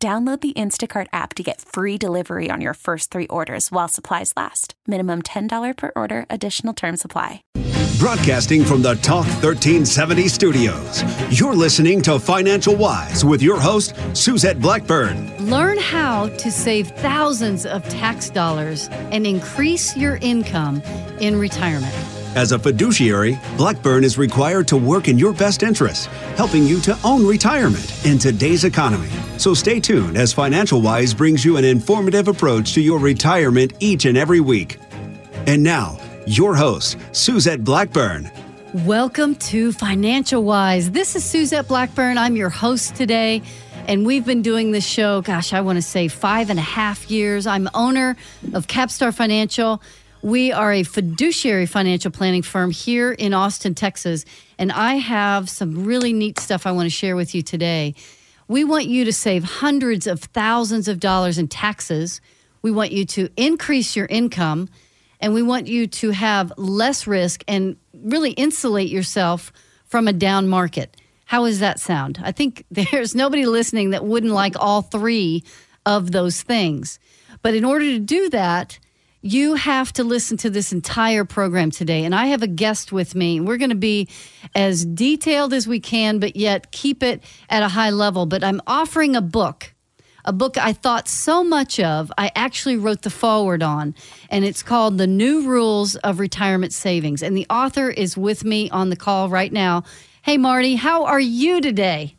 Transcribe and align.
Download 0.00 0.40
the 0.40 0.52
Instacart 0.52 1.08
app 1.12 1.34
to 1.34 1.42
get 1.42 1.60
free 1.60 1.98
delivery 1.98 2.50
on 2.52 2.60
your 2.60 2.74
first 2.74 3.10
three 3.10 3.26
orders 3.26 3.72
while 3.72 3.88
supplies 3.88 4.32
last. 4.36 4.74
Minimum 4.86 5.22
$10 5.22 5.76
per 5.76 5.90
order, 5.96 6.24
additional 6.30 6.72
term 6.72 6.96
supply. 6.96 7.42
Broadcasting 7.98 8.62
from 8.64 8.80
the 8.80 8.94
Talk 8.94 9.26
1370 9.26 10.28
studios, 10.28 11.02
you're 11.36 11.56
listening 11.56 12.00
to 12.02 12.20
Financial 12.20 12.76
Wise 12.76 13.24
with 13.24 13.42
your 13.42 13.58
host, 13.58 13.92
Suzette 14.12 14.60
Blackburn. 14.60 15.34
Learn 15.50 15.78
how 15.78 16.28
to 16.28 16.52
save 16.52 16.90
thousands 16.98 17.66
of 17.66 17.82
tax 17.88 18.30
dollars 18.30 18.88
and 19.10 19.26
increase 19.26 19.96
your 19.96 20.18
income 20.18 20.80
in 21.18 21.40
retirement. 21.40 21.92
As 22.38 22.52
a 22.52 22.58
fiduciary, 22.60 23.36
Blackburn 23.56 24.04
is 24.04 24.16
required 24.16 24.68
to 24.68 24.76
work 24.76 25.08
in 25.08 25.18
your 25.18 25.32
best 25.32 25.64
interest, 25.64 26.06
helping 26.36 26.68
you 26.68 26.80
to 26.82 26.96
own 27.02 27.26
retirement 27.26 28.06
in 28.06 28.16
today's 28.16 28.62
economy. 28.62 29.08
So 29.38 29.54
stay 29.54 29.80
tuned 29.80 30.16
as 30.16 30.32
Financial 30.32 30.80
Wise 30.80 31.12
brings 31.12 31.44
you 31.44 31.56
an 31.56 31.64
informative 31.64 32.28
approach 32.28 32.74
to 32.74 32.80
your 32.80 33.00
retirement 33.00 33.72
each 33.80 34.04
and 34.04 34.16
every 34.16 34.38
week. 34.38 34.78
And 35.48 35.64
now, 35.64 35.98
your 36.28 36.54
host, 36.54 36.96
Suzette 37.10 37.64
Blackburn. 37.64 38.30
Welcome 38.86 39.34
to 39.50 39.72
Financial 39.72 40.44
Wise. 40.44 40.92
This 40.92 41.16
is 41.16 41.24
Suzette 41.24 41.66
Blackburn. 41.66 42.18
I'm 42.18 42.36
your 42.36 42.50
host 42.50 42.94
today. 42.94 43.42
And 43.88 44.06
we've 44.06 44.24
been 44.24 44.42
doing 44.42 44.70
this 44.70 44.86
show, 44.86 45.22
gosh, 45.22 45.52
I 45.52 45.60
want 45.60 45.78
to 45.78 45.82
say 45.82 46.06
five 46.06 46.50
and 46.50 46.60
a 46.60 46.62
half 46.62 47.10
years. 47.10 47.48
I'm 47.48 47.68
owner 47.74 48.16
of 48.52 48.68
Capstar 48.68 49.12
Financial. 49.12 49.82
We 50.22 50.50
are 50.50 50.72
a 50.72 50.82
fiduciary 50.82 51.66
financial 51.66 52.10
planning 52.10 52.42
firm 52.42 52.72
here 52.72 53.12
in 53.12 53.32
Austin, 53.32 53.76
Texas, 53.76 54.24
and 54.58 54.72
I 54.72 54.94
have 54.94 55.48
some 55.48 55.84
really 55.84 56.12
neat 56.12 56.40
stuff 56.40 56.66
I 56.66 56.72
want 56.72 56.86
to 56.86 56.90
share 56.90 57.14
with 57.14 57.36
you 57.36 57.42
today. 57.42 57.94
We 58.48 58.64
want 58.64 58.86
you 58.86 59.04
to 59.04 59.12
save 59.12 59.44
hundreds 59.44 60.08
of 60.08 60.20
thousands 60.20 60.88
of 60.88 60.98
dollars 60.98 61.38
in 61.38 61.46
taxes. 61.46 62.20
We 62.62 62.72
want 62.72 62.90
you 62.90 63.04
to 63.04 63.28
increase 63.36 63.94
your 63.94 64.06
income, 64.06 64.68
and 65.20 65.34
we 65.34 65.42
want 65.42 65.68
you 65.68 65.86
to 65.86 66.10
have 66.10 66.52
less 66.56 67.06
risk 67.06 67.44
and 67.46 67.76
really 67.94 68.32
insulate 68.32 68.88
yourself 68.88 69.52
from 69.84 70.08
a 70.08 70.12
down 70.12 70.48
market. 70.48 70.96
How 71.26 71.44
does 71.44 71.60
that 71.60 71.78
sound? 71.78 72.20
I 72.24 72.32
think 72.32 72.64
there's 72.72 73.14
nobody 73.14 73.46
listening 73.46 73.90
that 73.90 74.04
wouldn't 74.04 74.32
like 74.32 74.56
all 74.58 74.82
three 74.82 75.44
of 75.86 76.10
those 76.10 76.42
things. 76.42 76.98
But 77.40 77.54
in 77.54 77.64
order 77.64 77.84
to 77.84 78.00
do 78.00 78.28
that, 78.30 78.80
you 79.32 79.54
have 79.54 79.92
to 79.94 80.04
listen 80.04 80.36
to 80.38 80.50
this 80.50 80.72
entire 80.72 81.24
program 81.24 81.70
today. 81.70 82.04
And 82.04 82.14
I 82.14 82.26
have 82.26 82.42
a 82.42 82.46
guest 82.46 82.92
with 82.92 83.14
me. 83.14 83.40
We're 83.40 83.58
going 83.58 83.70
to 83.70 83.76
be 83.76 84.08
as 84.54 84.84
detailed 84.84 85.52
as 85.52 85.68
we 85.68 85.80
can, 85.80 86.18
but 86.18 86.36
yet 86.36 86.72
keep 86.72 87.02
it 87.02 87.22
at 87.50 87.62
a 87.62 87.68
high 87.68 87.90
level. 87.90 88.26
But 88.26 88.42
I'm 88.42 88.60
offering 88.66 89.16
a 89.16 89.20
book, 89.20 89.74
a 90.24 90.32
book 90.32 90.56
I 90.56 90.72
thought 90.72 91.08
so 91.08 91.44
much 91.44 91.78
of. 91.78 92.10
I 92.16 92.32
actually 92.34 92.76
wrote 92.76 93.02
the 93.02 93.10
foreword 93.10 93.62
on, 93.62 93.94
and 94.30 94.44
it's 94.44 94.62
called 94.62 94.98
The 94.98 95.06
New 95.06 95.48
Rules 95.48 95.96
of 95.96 96.18
Retirement 96.18 96.72
Savings. 96.72 97.22
And 97.22 97.36
the 97.36 97.46
author 97.50 97.90
is 97.90 98.16
with 98.16 98.44
me 98.44 98.70
on 98.70 98.90
the 98.90 98.96
call 98.96 99.28
right 99.28 99.52
now. 99.52 99.84
Hey, 100.22 100.36
Marty, 100.36 100.74
how 100.74 101.04
are 101.04 101.20
you 101.20 101.60
today? 101.60 102.17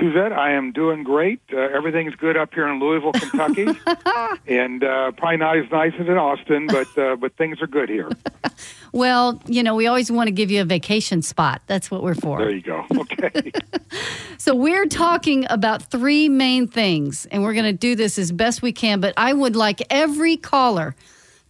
Suzette, 0.00 0.32
I 0.32 0.52
am 0.52 0.72
doing 0.72 1.04
great. 1.04 1.40
Uh, 1.52 1.58
everything's 1.58 2.14
good 2.14 2.36
up 2.36 2.54
here 2.54 2.66
in 2.66 2.80
Louisville, 2.80 3.12
Kentucky, 3.12 3.66
and 4.46 4.82
uh, 4.82 5.12
probably 5.12 5.36
not 5.36 5.58
as 5.58 5.70
nice 5.70 5.92
as 6.00 6.06
in 6.06 6.16
Austin, 6.16 6.66
but 6.66 6.98
uh, 6.98 7.16
but 7.16 7.36
things 7.36 7.60
are 7.60 7.66
good 7.66 7.90
here. 7.90 8.08
well, 8.92 9.40
you 9.46 9.62
know, 9.62 9.74
we 9.74 9.86
always 9.86 10.10
want 10.10 10.28
to 10.28 10.32
give 10.32 10.50
you 10.50 10.62
a 10.62 10.64
vacation 10.64 11.20
spot. 11.20 11.60
That's 11.66 11.90
what 11.90 12.02
we're 12.02 12.14
for. 12.14 12.38
There 12.38 12.50
you 12.50 12.62
go. 12.62 12.86
Okay. 12.90 13.52
so 14.38 14.54
we're 14.54 14.86
talking 14.86 15.46
about 15.50 15.82
three 15.82 16.30
main 16.30 16.66
things, 16.66 17.26
and 17.26 17.42
we're 17.42 17.54
going 17.54 17.66
to 17.66 17.72
do 17.72 17.94
this 17.94 18.18
as 18.18 18.32
best 18.32 18.62
we 18.62 18.72
can. 18.72 19.00
But 19.00 19.12
I 19.18 19.34
would 19.34 19.54
like 19.54 19.82
every 19.90 20.38
caller 20.38 20.96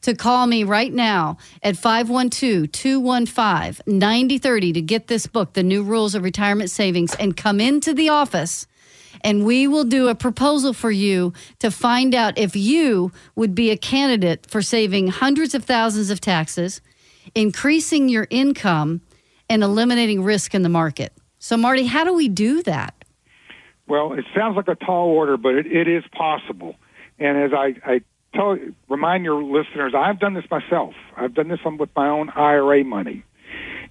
to 0.03 0.15
call 0.15 0.47
me 0.47 0.65
right 0.65 0.93
now 0.93 1.37
at 1.63 1.77
512 1.77 2.71
215 2.73 3.83
9030 3.87 4.73
to 4.73 4.83
get 4.83 5.07
this 5.07 5.27
book, 5.27 5.53
The 5.53 5.63
New 5.63 5.83
Rules 5.83 6.15
of 6.15 6.23
Retirement 6.23 6.71
Savings, 6.71 7.15
and 7.17 7.37
come 7.37 7.61
into 7.61 7.93
the 7.95 8.09
office. 8.09 8.67
And 9.23 9.45
we 9.45 9.67
will 9.67 9.85
do 9.85 10.09
a 10.09 10.15
proposal 10.15 10.73
for 10.73 10.91
you 10.91 11.33
to 11.59 11.71
find 11.71 12.15
out 12.15 12.39
if 12.39 12.57
you 12.57 13.13
would 13.35 13.55
be 13.55 13.71
a 13.71 13.77
candidate 13.77 14.47
for 14.49 14.63
saving 14.63 15.09
hundreds 15.09 15.55
of 15.55 15.65
thousands 15.65 16.11
of 16.11 16.21
taxes, 16.21 16.81
increasing 17.35 18.09
your 18.09 18.27
income, 18.31 19.03
and 19.49 19.63
eliminating 19.63 20.23
risk 20.23 20.55
in 20.55 20.63
the 20.63 20.69
market. 20.69 21.13
So, 21.39 21.57
Marty, 21.57 21.87
how 21.87 22.05
do 22.05 22.15
we 22.15 22.29
do 22.29 22.63
that? 22.63 22.95
Well, 23.89 24.13
it 24.13 24.25
sounds 24.35 24.57
like 24.57 24.69
a 24.69 24.77
tall 24.77 25.09
order, 25.09 25.37
but 25.37 25.55
it, 25.55 25.67
it 25.67 25.89
is 25.89 26.05
possible. 26.13 26.77
And 27.19 27.37
as 27.37 27.53
I, 27.53 27.75
I 27.85 28.01
tell 28.35 28.57
remind 28.89 29.25
your 29.25 29.43
listeners, 29.43 29.93
I've 29.97 30.19
done 30.19 30.35
this 30.35 30.45
myself. 30.51 30.95
I've 31.17 31.35
done 31.35 31.49
this 31.49 31.61
with 31.65 31.91
my 31.97 32.09
own 32.09 32.31
IRA 32.31 32.85
money. 32.85 33.25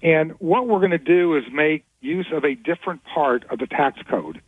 And 0.02 0.32
what 0.38 0.66
we're 0.66 0.78
going 0.78 0.90
to 0.92 0.98
do 0.98 1.36
is 1.36 1.44
make 1.52 1.84
use 2.00 2.26
of 2.32 2.44
a 2.44 2.54
different 2.54 3.02
part 3.04 3.44
of 3.50 3.58
the 3.58 3.66
tax 3.66 4.00
code 4.08 4.40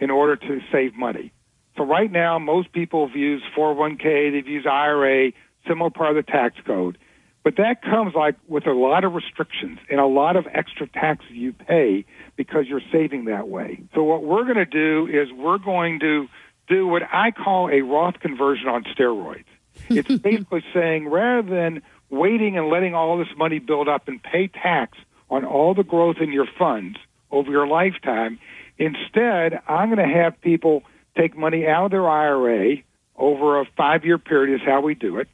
in 0.00 0.10
order 0.10 0.36
to 0.36 0.60
save 0.72 0.94
money. 0.94 1.32
So 1.76 1.84
right 1.84 2.10
now, 2.10 2.38
most 2.38 2.72
people 2.72 3.06
have 3.06 3.16
used 3.16 3.44
401k, 3.56 4.32
they've 4.32 4.46
used 4.46 4.66
IRA, 4.66 5.32
similar 5.68 5.90
part 5.90 6.16
of 6.16 6.24
the 6.24 6.30
tax 6.30 6.56
code. 6.66 6.96
But 7.44 7.58
that 7.58 7.82
comes 7.82 8.14
like 8.14 8.34
with 8.48 8.66
a 8.66 8.72
lot 8.72 9.04
of 9.04 9.12
restrictions 9.12 9.78
and 9.88 10.00
a 10.00 10.06
lot 10.06 10.36
of 10.36 10.46
extra 10.52 10.88
taxes 10.88 11.30
you 11.30 11.52
pay 11.52 12.04
because 12.34 12.64
you're 12.66 12.80
saving 12.90 13.26
that 13.26 13.48
way. 13.48 13.84
So 13.94 14.02
what 14.02 14.24
we're 14.24 14.42
going 14.42 14.56
to 14.56 14.64
do 14.64 15.06
is 15.06 15.28
we're 15.32 15.58
going 15.58 16.00
to 16.00 16.26
do 16.68 16.86
what 16.86 17.02
I 17.12 17.30
call 17.30 17.70
a 17.70 17.82
Roth 17.82 18.20
conversion 18.20 18.68
on 18.68 18.84
steroids. 18.84 19.44
It's 19.88 20.08
basically 20.22 20.64
saying 20.74 21.08
rather 21.08 21.48
than 21.48 21.82
waiting 22.10 22.56
and 22.56 22.68
letting 22.68 22.94
all 22.94 23.18
this 23.18 23.28
money 23.36 23.58
build 23.58 23.88
up 23.88 24.08
and 24.08 24.22
pay 24.22 24.48
tax 24.48 24.98
on 25.30 25.44
all 25.44 25.74
the 25.74 25.82
growth 25.82 26.16
in 26.20 26.32
your 26.32 26.46
funds 26.58 26.98
over 27.30 27.50
your 27.50 27.66
lifetime, 27.66 28.38
instead, 28.78 29.60
I'm 29.68 29.92
going 29.92 30.08
to 30.08 30.14
have 30.14 30.40
people 30.40 30.82
take 31.16 31.36
money 31.36 31.66
out 31.66 31.86
of 31.86 31.90
their 31.90 32.08
IRA 32.08 32.76
over 33.16 33.60
a 33.60 33.64
five 33.76 34.04
year 34.04 34.18
period, 34.18 34.54
is 34.54 34.66
how 34.66 34.80
we 34.80 34.94
do 34.94 35.18
it, 35.18 35.28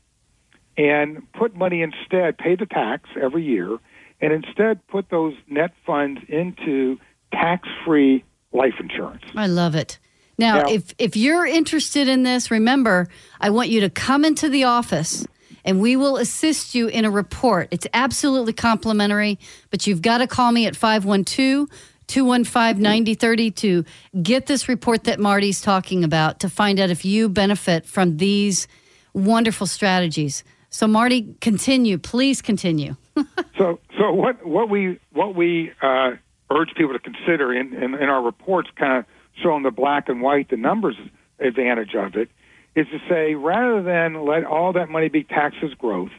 and 0.77 1.31
put 1.33 1.55
money 1.55 1.83
instead, 1.83 2.39
pay 2.39 2.57
the 2.57 2.67
tax 2.67 3.11
every 3.21 3.45
year, 3.45 3.79
and 4.21 4.33
instead 4.33 4.87
put 4.87 5.11
those 5.11 5.35
net 5.49 5.73
funds 5.85 6.21
into 6.29 6.99
tax 7.33 7.69
free 7.85 8.25
life 8.53 8.75
insurance. 8.79 9.25
I 9.35 9.47
love 9.47 9.75
it. 9.75 9.99
Now, 10.43 10.69
if 10.69 10.93
if 10.99 11.17
you're 11.17 11.47
interested 11.47 12.09
in 12.09 12.25
this, 12.25 12.51
remember, 12.51 13.09
I 13.41 13.51
want 13.51 13.69
you 13.69 13.81
to 13.83 13.91
come 13.91 14.25
into 14.25 14.49
the 14.49 14.65
office 14.65 15.25
and 15.65 15.81
we 15.81 15.95
will 15.95 16.17
assist 16.17 16.75
you 16.75 16.89
in 16.89 17.05
a 17.05 17.11
report. 17.11 17.69
It's 17.71 17.87
absolutely 17.95 18.53
complimentary, 18.53 19.39
but 19.71 19.87
you've 19.87 20.03
got 20.03 20.19
to 20.19 20.27
call 20.27 20.51
me 20.51 20.67
at 20.67 20.75
512 20.75 21.69
215 22.09 22.83
9030 22.83 23.51
to 23.53 23.85
get 24.21 24.47
this 24.47 24.69
report 24.69 25.05
that 25.05 25.21
Marty's 25.21 25.61
talking 25.61 26.03
about 26.03 26.41
to 26.41 26.49
find 26.49 26.81
out 26.81 26.91
if 26.91 27.05
you 27.05 27.29
benefit 27.29 27.87
from 27.87 28.17
these 28.17 28.67
wonderful 29.15 29.69
strategies. 29.69 30.43
So, 30.71 30.89
Marty, 30.89 31.37
continue. 31.41 31.99
Please 31.99 32.43
continue. 32.43 32.97
so, 33.57 33.79
so 33.97 34.13
what, 34.13 34.45
what 34.45 34.69
we, 34.69 34.99
what 35.13 35.35
we 35.37 35.71
uh, 35.83 36.13
urge 36.51 36.75
people 36.75 36.95
to 36.95 36.99
consider 36.99 37.55
in, 37.55 37.73
in, 37.75 37.95
in 37.95 38.09
our 38.09 38.23
reports 38.23 38.71
kind 38.75 38.99
of 38.99 39.05
showing 39.43 39.63
the 39.63 39.71
black 39.71 40.09
and 40.09 40.21
white, 40.21 40.51
the 40.51 40.57
numbers 40.57 40.97
advantage 41.39 41.95
of 41.95 42.15
it, 42.17 42.29
is 42.75 42.87
to 42.89 42.99
say 43.09 43.35
rather 43.35 43.83
than 43.83 44.25
let 44.25 44.45
all 44.45 44.73
that 44.73 44.89
money 44.89 45.09
be 45.09 45.25
taxes 45.25 45.75
growth, 45.79 46.11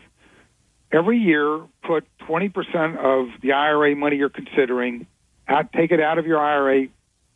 every 0.92 1.18
year 1.18 1.62
put 1.86 2.06
20% 2.27 2.98
of 2.98 3.42
the 3.42 3.51
IRA 3.51 3.95
money 3.95 4.18
you're 4.18 4.30
considering, 4.30 5.07
out, 5.48 5.71
take 5.74 5.92
it 5.92 6.00
out 6.00 6.18
of 6.18 6.25
your 6.25 6.39
IRA, 6.39 6.88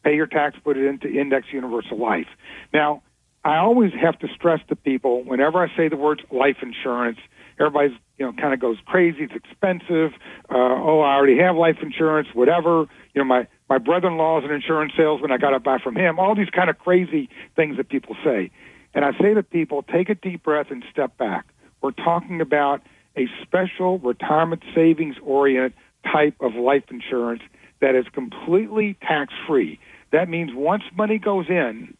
pay 0.03 0.15
your 0.15 0.27
tax, 0.27 0.57
put 0.63 0.77
it 0.77 0.85
into 0.85 1.09
Index 1.09 1.47
Universal 1.51 1.97
Life. 1.97 2.27
Now, 2.73 3.01
I 3.43 3.57
always 3.57 3.93
have 3.93 4.19
to 4.19 4.27
stress 4.35 4.59
to 4.69 4.75
people 4.75 5.23
whenever 5.23 5.63
I 5.63 5.67
say 5.75 5.87
the 5.87 5.95
words 5.95 6.21
life 6.31 6.57
insurance, 6.61 7.17
everybody's 7.59 7.97
you 8.17 8.25
know 8.25 8.33
kind 8.33 8.53
of 8.53 8.59
goes 8.59 8.77
crazy. 8.85 9.19
It's 9.23 9.33
expensive. 9.33 10.11
Uh, 10.49 10.57
oh, 10.57 10.99
I 10.99 11.15
already 11.15 11.37
have 11.37 11.55
life 11.55 11.77
insurance. 11.81 12.27
Whatever. 12.33 12.87
You 13.13 13.21
know, 13.21 13.23
my 13.23 13.47
my 13.69 13.77
brother-in-law 13.77 14.39
is 14.39 14.45
an 14.45 14.51
insurance 14.51 14.93
salesman. 14.95 15.31
I 15.31 15.37
got 15.37 15.51
to 15.51 15.59
buy 15.59 15.77
from 15.79 15.95
him. 15.95 16.19
All 16.19 16.35
these 16.35 16.49
kind 16.49 16.69
of 16.69 16.77
crazy 16.79 17.29
things 17.55 17.77
that 17.77 17.89
people 17.89 18.15
say. 18.23 18.51
And 18.93 19.03
I 19.03 19.11
say 19.19 19.33
to 19.33 19.43
people, 19.43 19.83
take 19.83 20.09
a 20.09 20.15
deep 20.15 20.43
breath 20.43 20.67
and 20.69 20.83
step 20.91 21.17
back. 21.17 21.45
We're 21.81 21.91
talking 21.91 22.41
about 22.41 22.81
a 23.17 23.27
special 23.41 23.99
retirement 23.99 24.63
savings 24.73 25.15
oriented 25.21 25.73
type 26.11 26.35
of 26.39 26.55
life 26.55 26.83
insurance 26.89 27.41
that 27.81 27.95
is 27.95 28.05
completely 28.13 28.97
tax 29.01 29.33
free. 29.45 29.79
That 30.11 30.29
means 30.29 30.51
once 30.53 30.83
money 30.95 31.19
goes 31.19 31.49
in, 31.49 31.95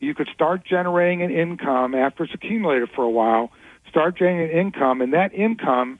you 0.00 0.14
could 0.14 0.28
start 0.34 0.64
generating 0.66 1.22
an 1.22 1.30
income 1.30 1.94
after 1.94 2.24
it's 2.24 2.34
accumulated 2.34 2.90
for 2.94 3.02
a 3.02 3.10
while, 3.10 3.52
start 3.88 4.18
generating 4.18 4.50
an 4.50 4.66
income, 4.66 5.00
and 5.00 5.12
that 5.12 5.32
income 5.32 5.98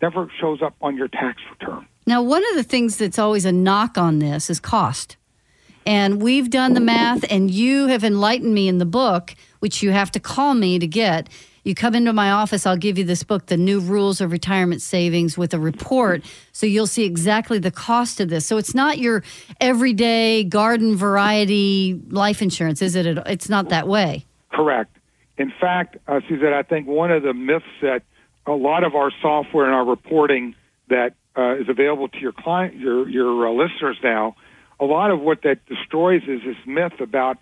never 0.00 0.30
shows 0.40 0.62
up 0.62 0.74
on 0.80 0.96
your 0.96 1.08
tax 1.08 1.40
return. 1.50 1.86
Now, 2.08 2.22
one 2.22 2.44
of 2.50 2.54
the 2.54 2.62
things 2.62 2.98
that's 2.98 3.18
always 3.18 3.44
a 3.44 3.50
knock 3.52 3.98
on 3.98 4.20
this 4.20 4.48
is 4.48 4.60
cost. 4.60 5.16
And 5.84 6.22
we've 6.22 6.50
done 6.50 6.74
the 6.74 6.80
math, 6.80 7.24
and 7.30 7.50
you 7.50 7.88
have 7.88 8.04
enlightened 8.04 8.54
me 8.54 8.68
in 8.68 8.78
the 8.78 8.86
book, 8.86 9.34
which 9.58 9.82
you 9.82 9.90
have 9.90 10.12
to 10.12 10.20
call 10.20 10.54
me 10.54 10.78
to 10.78 10.86
get. 10.86 11.28
You 11.64 11.74
come 11.74 11.96
into 11.96 12.12
my 12.12 12.30
office, 12.30 12.64
I'll 12.64 12.76
give 12.76 12.96
you 12.96 13.02
this 13.02 13.24
book, 13.24 13.46
The 13.46 13.56
New 13.56 13.80
Rules 13.80 14.20
of 14.20 14.30
Retirement 14.30 14.82
Savings, 14.82 15.36
with 15.36 15.52
a 15.52 15.58
report. 15.58 16.24
So 16.52 16.64
you'll 16.64 16.86
see 16.86 17.04
exactly 17.04 17.58
the 17.58 17.72
cost 17.72 18.20
of 18.20 18.28
this. 18.28 18.46
So 18.46 18.56
it's 18.56 18.74
not 18.74 18.98
your 18.98 19.24
everyday 19.60 20.44
garden 20.44 20.94
variety 20.96 22.00
life 22.08 22.40
insurance, 22.40 22.82
is 22.82 22.94
it? 22.94 23.06
It's 23.26 23.48
not 23.48 23.68
that 23.70 23.88
way. 23.88 24.24
Correct. 24.52 24.96
In 25.38 25.52
fact, 25.60 25.96
uh, 26.06 26.20
Suzette, 26.28 26.52
I 26.52 26.62
think 26.62 26.86
one 26.86 27.10
of 27.10 27.24
the 27.24 27.34
myths 27.34 27.66
that 27.82 28.02
a 28.46 28.52
lot 28.52 28.84
of 28.84 28.94
our 28.94 29.10
software 29.20 29.66
and 29.66 29.74
our 29.74 29.84
reporting 29.84 30.54
that 30.88 31.14
uh, 31.36 31.56
is 31.56 31.68
available 31.68 32.08
to 32.08 32.18
your 32.18 32.32
client, 32.32 32.76
your 32.76 33.08
your 33.08 33.48
uh, 33.48 33.52
listeners 33.52 33.98
now, 34.02 34.36
a 34.80 34.84
lot 34.84 35.10
of 35.10 35.20
what 35.20 35.42
that 35.42 35.64
destroys 35.66 36.22
is 36.22 36.40
this 36.44 36.56
myth 36.66 37.00
about 37.00 37.38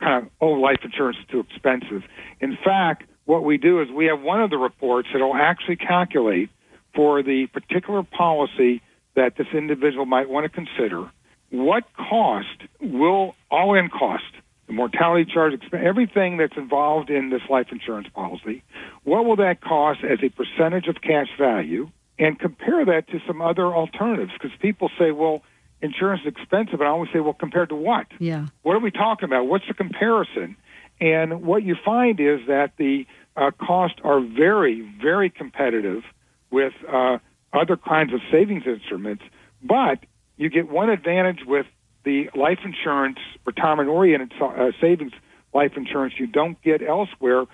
kind 0.00 0.24
of 0.24 0.32
oh, 0.40 0.52
life 0.52 0.78
insurance 0.82 1.18
is 1.18 1.26
too 1.30 1.40
expensive. 1.40 2.02
In 2.40 2.56
fact, 2.64 3.04
what 3.24 3.44
we 3.44 3.58
do 3.58 3.80
is 3.80 3.88
we 3.90 4.06
have 4.06 4.20
one 4.20 4.42
of 4.42 4.50
the 4.50 4.58
reports 4.58 5.08
that 5.12 5.20
will 5.20 5.36
actually 5.36 5.76
calculate 5.76 6.50
for 6.94 7.22
the 7.22 7.46
particular 7.52 8.02
policy 8.02 8.82
that 9.14 9.36
this 9.36 9.46
individual 9.52 10.06
might 10.06 10.28
want 10.28 10.44
to 10.44 10.48
consider 10.48 11.10
what 11.50 11.84
cost 11.96 12.46
will 12.80 13.34
all 13.50 13.74
in 13.74 13.88
cost 13.88 14.24
the 14.66 14.72
mortality 14.72 15.28
charge 15.30 15.52
everything 15.72 16.36
that's 16.36 16.56
involved 16.56 17.10
in 17.10 17.30
this 17.30 17.42
life 17.50 17.66
insurance 17.72 18.06
policy 18.14 18.62
what 19.02 19.24
will 19.24 19.36
that 19.36 19.60
cost 19.60 20.00
as 20.04 20.18
a 20.22 20.28
percentage 20.28 20.86
of 20.86 20.96
cash 21.02 21.26
value 21.38 21.90
and 22.20 22.38
compare 22.38 22.84
that 22.84 23.08
to 23.08 23.18
some 23.26 23.42
other 23.42 23.66
alternatives 23.66 24.30
because 24.32 24.56
people 24.60 24.88
say 24.96 25.10
well 25.10 25.42
insurance 25.82 26.20
is 26.22 26.28
expensive 26.28 26.80
and 26.80 26.88
i 26.88 26.92
always 26.92 27.10
say 27.12 27.18
well 27.20 27.32
compared 27.32 27.70
to 27.70 27.74
what 27.74 28.06
yeah 28.20 28.46
what 28.62 28.76
are 28.76 28.80
we 28.80 28.92
talking 28.92 29.24
about 29.24 29.46
what's 29.46 29.66
the 29.66 29.74
comparison 29.74 30.56
and 31.00 31.42
what 31.42 31.62
you 31.62 31.76
find 31.82 32.20
is 32.20 32.40
that 32.46 32.72
the 32.76 33.06
uh, 33.36 33.50
costs 33.52 33.98
are 34.04 34.20
very, 34.20 34.86
very 35.00 35.30
competitive 35.30 36.02
with 36.50 36.74
uh, 36.88 37.18
other 37.52 37.76
kinds 37.76 38.12
of 38.12 38.20
savings 38.30 38.64
instruments. 38.66 39.22
But 39.62 40.00
you 40.36 40.50
get 40.50 40.70
one 40.70 40.90
advantage 40.90 41.40
with 41.46 41.66
the 42.04 42.30
life 42.34 42.58
insurance, 42.64 43.18
retirement 43.46 43.88
oriented 43.88 44.32
uh, 44.40 44.72
savings 44.80 45.12
life 45.52 45.72
insurance 45.76 46.14
you 46.18 46.26
don't 46.26 46.60
get 46.62 46.82
elsewhere. 46.82 47.44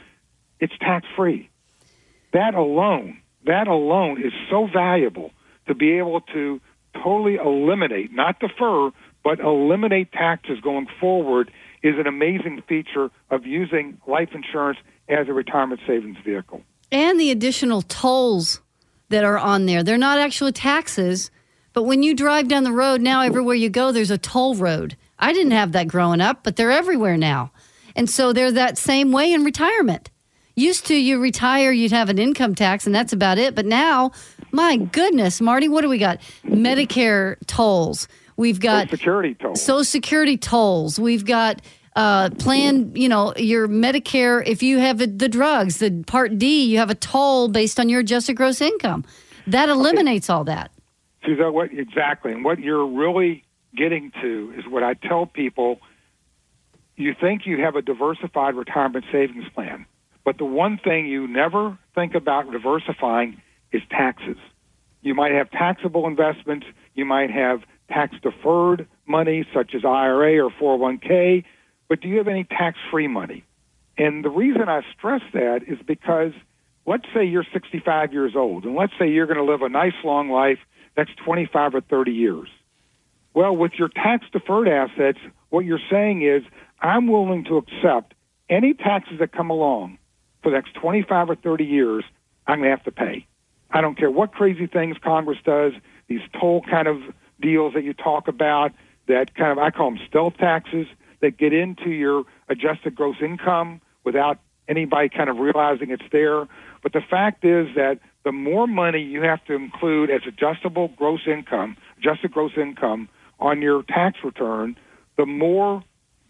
It's 0.60 0.76
tax 0.78 1.06
free. 1.16 1.50
That 2.32 2.54
alone, 2.54 3.20
that 3.46 3.69
alone 3.69 4.20
is 4.22 4.32
so 4.50 4.66
valuable 4.66 5.31
to 5.66 5.75
be 5.75 5.98
able 5.98 6.20
to 6.20 6.60
totally 7.02 7.37
eliminate, 7.37 8.12
not 8.12 8.38
defer, 8.38 8.90
but 9.25 9.40
eliminate 9.40 10.12
taxes 10.12 10.60
going 10.60 10.87
forward 11.00 11.50
is 11.82 11.94
an 11.98 12.06
amazing 12.06 12.62
feature 12.69 13.10
of 13.31 13.46
using 13.46 13.98
life 14.06 14.31
insurance 14.34 14.78
as 15.08 15.28
a 15.28 15.32
retirement 15.32 15.81
savings 15.87 16.16
vehicle. 16.25 16.62
And 16.90 17.19
the 17.19 17.31
additional 17.31 17.82
tolls 17.82 18.60
that 19.08 19.25
are 19.25 19.38
on 19.38 19.66
there. 19.66 19.82
They're 19.82 19.99
not 19.99 20.19
actually 20.19 20.52
taxes, 20.52 21.31
but 21.72 21.84
when 21.84 22.02
you 22.02 22.14
drive 22.14 22.49
down 22.49 22.64
the 22.64 22.72
road 22.72 23.00
now, 23.00 23.22
everywhere 23.22 23.54
you 23.54 23.70
go, 23.70 23.92
there's 23.92 24.10
a 24.10 24.19
toll 24.19 24.54
road. 24.54 24.96
I 25.19 25.32
didn't 25.32 25.52
have 25.52 25.72
that 25.72 25.88
growing 25.88 26.20
up, 26.20 26.42
but 26.42 26.56
they're 26.56 26.72
everywhere 26.72 27.16
now. 27.16 27.52
And 27.94 28.10
so 28.10 28.32
they're 28.32 28.52
that 28.52 28.78
same 28.78 29.12
way 29.12 29.32
in 29.32 29.44
retirement. 29.44 30.10
Used 30.58 30.86
to, 30.86 30.94
you 30.94 31.20
retire, 31.20 31.70
you'd 31.70 31.92
have 31.92 32.08
an 32.08 32.18
income 32.18 32.54
tax, 32.54 32.86
and 32.86 32.94
that's 32.94 33.12
about 33.12 33.36
it. 33.36 33.54
But 33.54 33.66
now, 33.66 34.12
my 34.52 34.78
goodness, 34.78 35.40
Marty, 35.40 35.68
what 35.68 35.82
do 35.82 35.88
we 35.90 35.98
got? 35.98 36.18
Medicare 36.44 37.36
tolls. 37.46 38.08
We've 38.38 38.58
got 38.58 38.86
Social 38.86 38.96
Security 38.96 39.34
tolls. 39.34 39.62
Social 39.62 39.84
Security 39.84 40.36
tolls. 40.38 40.98
We've 40.98 41.26
got 41.26 41.60
uh, 41.94 42.30
plan, 42.30 42.92
you 42.94 43.08
know, 43.08 43.34
your 43.36 43.68
Medicare, 43.68 44.46
if 44.46 44.62
you 44.62 44.78
have 44.78 44.98
the 44.98 45.28
drugs, 45.28 45.78
the 45.78 46.04
Part 46.06 46.38
D, 46.38 46.64
you 46.64 46.78
have 46.78 46.90
a 46.90 46.94
toll 46.94 47.48
based 47.48 47.80
on 47.80 47.88
your 47.88 48.00
adjusted 48.00 48.34
gross 48.34 48.60
income. 48.60 49.04
That 49.46 49.68
eliminates 49.68 50.28
okay. 50.28 50.36
all 50.36 50.44
that. 50.44 50.70
See 51.24 51.34
that 51.34 51.52
what 51.52 51.72
exactly, 51.72 52.32
and 52.32 52.44
what 52.44 52.60
you're 52.60 52.86
really 52.86 53.44
getting 53.74 54.12
to 54.22 54.54
is 54.56 54.66
what 54.66 54.82
I 54.82 54.94
tell 54.94 55.26
people. 55.26 55.80
You 56.96 57.14
think 57.18 57.46
you 57.46 57.62
have 57.62 57.76
a 57.76 57.82
diversified 57.82 58.54
retirement 58.54 59.04
savings 59.12 59.48
plan, 59.54 59.86
but 60.26 60.37
the 60.37 60.44
one 60.44 60.78
thing 60.84 61.06
you 61.06 61.26
never 61.26 61.78
think 61.94 62.14
about 62.14 62.52
diversifying 62.52 63.40
is 63.73 63.81
taxes. 63.90 64.37
You 65.00 65.14
might 65.14 65.32
have 65.32 65.50
taxable 65.50 66.06
investments. 66.06 66.67
You 66.94 67.06
might 67.06 67.31
have 67.31 67.62
tax 67.88 68.14
deferred 68.23 68.87
money, 69.06 69.46
such 69.55 69.75
as 69.75 69.87
IRA 69.87 70.44
or 70.44 70.50
401k 70.50 71.44
but 71.88 72.00
do 72.00 72.08
you 72.08 72.19
have 72.19 72.28
any 72.28 72.44
tax 72.44 72.78
free 72.90 73.08
money? 73.08 73.44
And 73.99 74.25
the 74.25 74.31
reason 74.31 74.69
I 74.69 74.82
stress 74.96 75.23
that 75.32 75.61
is 75.67 75.78
because 75.87 76.32
let's 76.84 77.06
say 77.14 77.25
you're 77.25 77.46
65 77.52 78.12
years 78.12 78.32
old, 78.37 78.64
and 78.64 78.75
let's 78.75 78.93
say 78.99 79.08
you're 79.08 79.26
going 79.26 79.38
to 79.38 79.50
live 79.50 79.62
a 79.62 79.69
nice 79.69 79.94
long 80.05 80.28
life 80.28 80.58
that's 80.96 81.11
25 81.25 81.75
or 81.75 81.81
30 81.81 82.12
years. 82.12 82.49
Well, 83.34 83.56
with 83.56 83.73
your 83.78 83.88
tax 83.88 84.25
deferred 84.32 84.69
assets, 84.69 85.19
what 85.50 85.64
you're 85.64 85.81
saying 85.90 86.23
is, 86.23 86.43
I'm 86.81 87.06
willing 87.06 87.44
to 87.44 87.56
accept 87.56 88.14
any 88.49 88.75
taxes 88.75 89.19
that 89.19 89.32
come 89.32 89.50
along 89.50 89.99
for 90.46 90.50
the 90.50 90.56
next 90.58 90.75
25 90.75 91.31
or 91.31 91.34
30 91.34 91.64
years, 91.64 92.04
I'm 92.46 92.60
going 92.60 92.70
to 92.70 92.76
have 92.76 92.84
to 92.84 92.93
pay. 92.93 93.26
I 93.69 93.81
don't 93.81 93.98
care 93.98 94.12
what 94.12 94.31
crazy 94.31 94.69
things 94.69 94.96
Congress 95.02 95.38
does, 95.44 95.72
these 96.06 96.20
toll 96.40 96.62
kind 96.70 96.87
of 96.87 96.98
deals 97.40 97.75
that 97.75 97.82
you 97.82 97.93
talk 97.93 98.28
about, 98.28 98.70
that 99.08 99.34
kind 99.34 99.50
of, 99.50 99.58
I 99.58 99.72
call 99.72 99.90
them 99.90 99.98
stealth 100.08 100.37
taxes 100.37 100.87
that 101.20 101.37
get 101.37 101.52
into 101.52 101.90
your 101.90 102.26
adjusted 102.48 102.94
gross 102.94 103.16
income 103.20 103.81
without 104.04 104.38
anybody 104.69 105.08
kind 105.08 105.28
of 105.28 105.38
realizing 105.38 105.90
it's 105.90 106.04
there. 106.12 106.47
But 106.80 106.92
the 106.92 107.00
fact 107.00 107.44
is 107.44 107.66
that 107.75 107.99
the 108.23 108.30
more 108.30 108.68
money 108.68 109.02
you 109.02 109.23
have 109.23 109.44
to 109.47 109.54
include 109.54 110.11
as 110.11 110.20
adjustable 110.28 110.92
gross 110.97 111.23
income, 111.26 111.76
adjusted 111.99 112.30
gross 112.30 112.52
income 112.56 113.09
on 113.40 113.62
your 113.62 113.82
tax 113.82 114.18
return, 114.23 114.76
the 115.16 115.26
more 115.26 115.82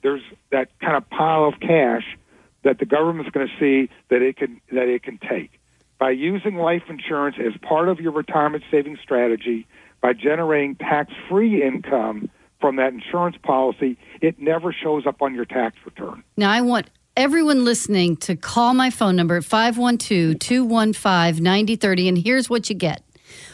there's 0.02 0.22
that 0.52 0.70
kind 0.80 0.96
of 0.96 1.06
pile 1.10 1.44
of 1.44 1.60
cash 1.60 2.16
that 2.66 2.80
the 2.80 2.84
government's 2.84 3.30
going 3.30 3.46
to 3.46 3.52
see 3.60 3.88
that 4.10 4.22
it 4.22 4.36
can 4.36 4.60
that 4.72 4.88
it 4.88 5.04
can 5.04 5.18
take. 5.18 5.60
By 5.98 6.10
using 6.10 6.56
life 6.56 6.82
insurance 6.88 7.36
as 7.38 7.52
part 7.62 7.88
of 7.88 8.00
your 8.00 8.10
retirement 8.10 8.64
savings 8.72 8.98
strategy, 9.00 9.68
by 10.02 10.12
generating 10.12 10.74
tax-free 10.74 11.62
income 11.62 12.28
from 12.60 12.76
that 12.76 12.92
insurance 12.92 13.36
policy, 13.40 13.96
it 14.20 14.40
never 14.40 14.72
shows 14.72 15.06
up 15.06 15.22
on 15.22 15.32
your 15.32 15.44
tax 15.44 15.76
return. 15.84 16.24
Now, 16.36 16.50
I 16.50 16.60
want 16.60 16.90
everyone 17.16 17.64
listening 17.64 18.16
to 18.16 18.34
call 18.34 18.74
my 18.74 18.90
phone 18.90 19.14
number 19.14 19.36
at 19.36 19.44
512 19.44 20.38
215 20.40 21.42
9030, 21.42 22.08
and 22.08 22.18
here's 22.18 22.50
what 22.50 22.68
you 22.68 22.74
get. 22.74 23.02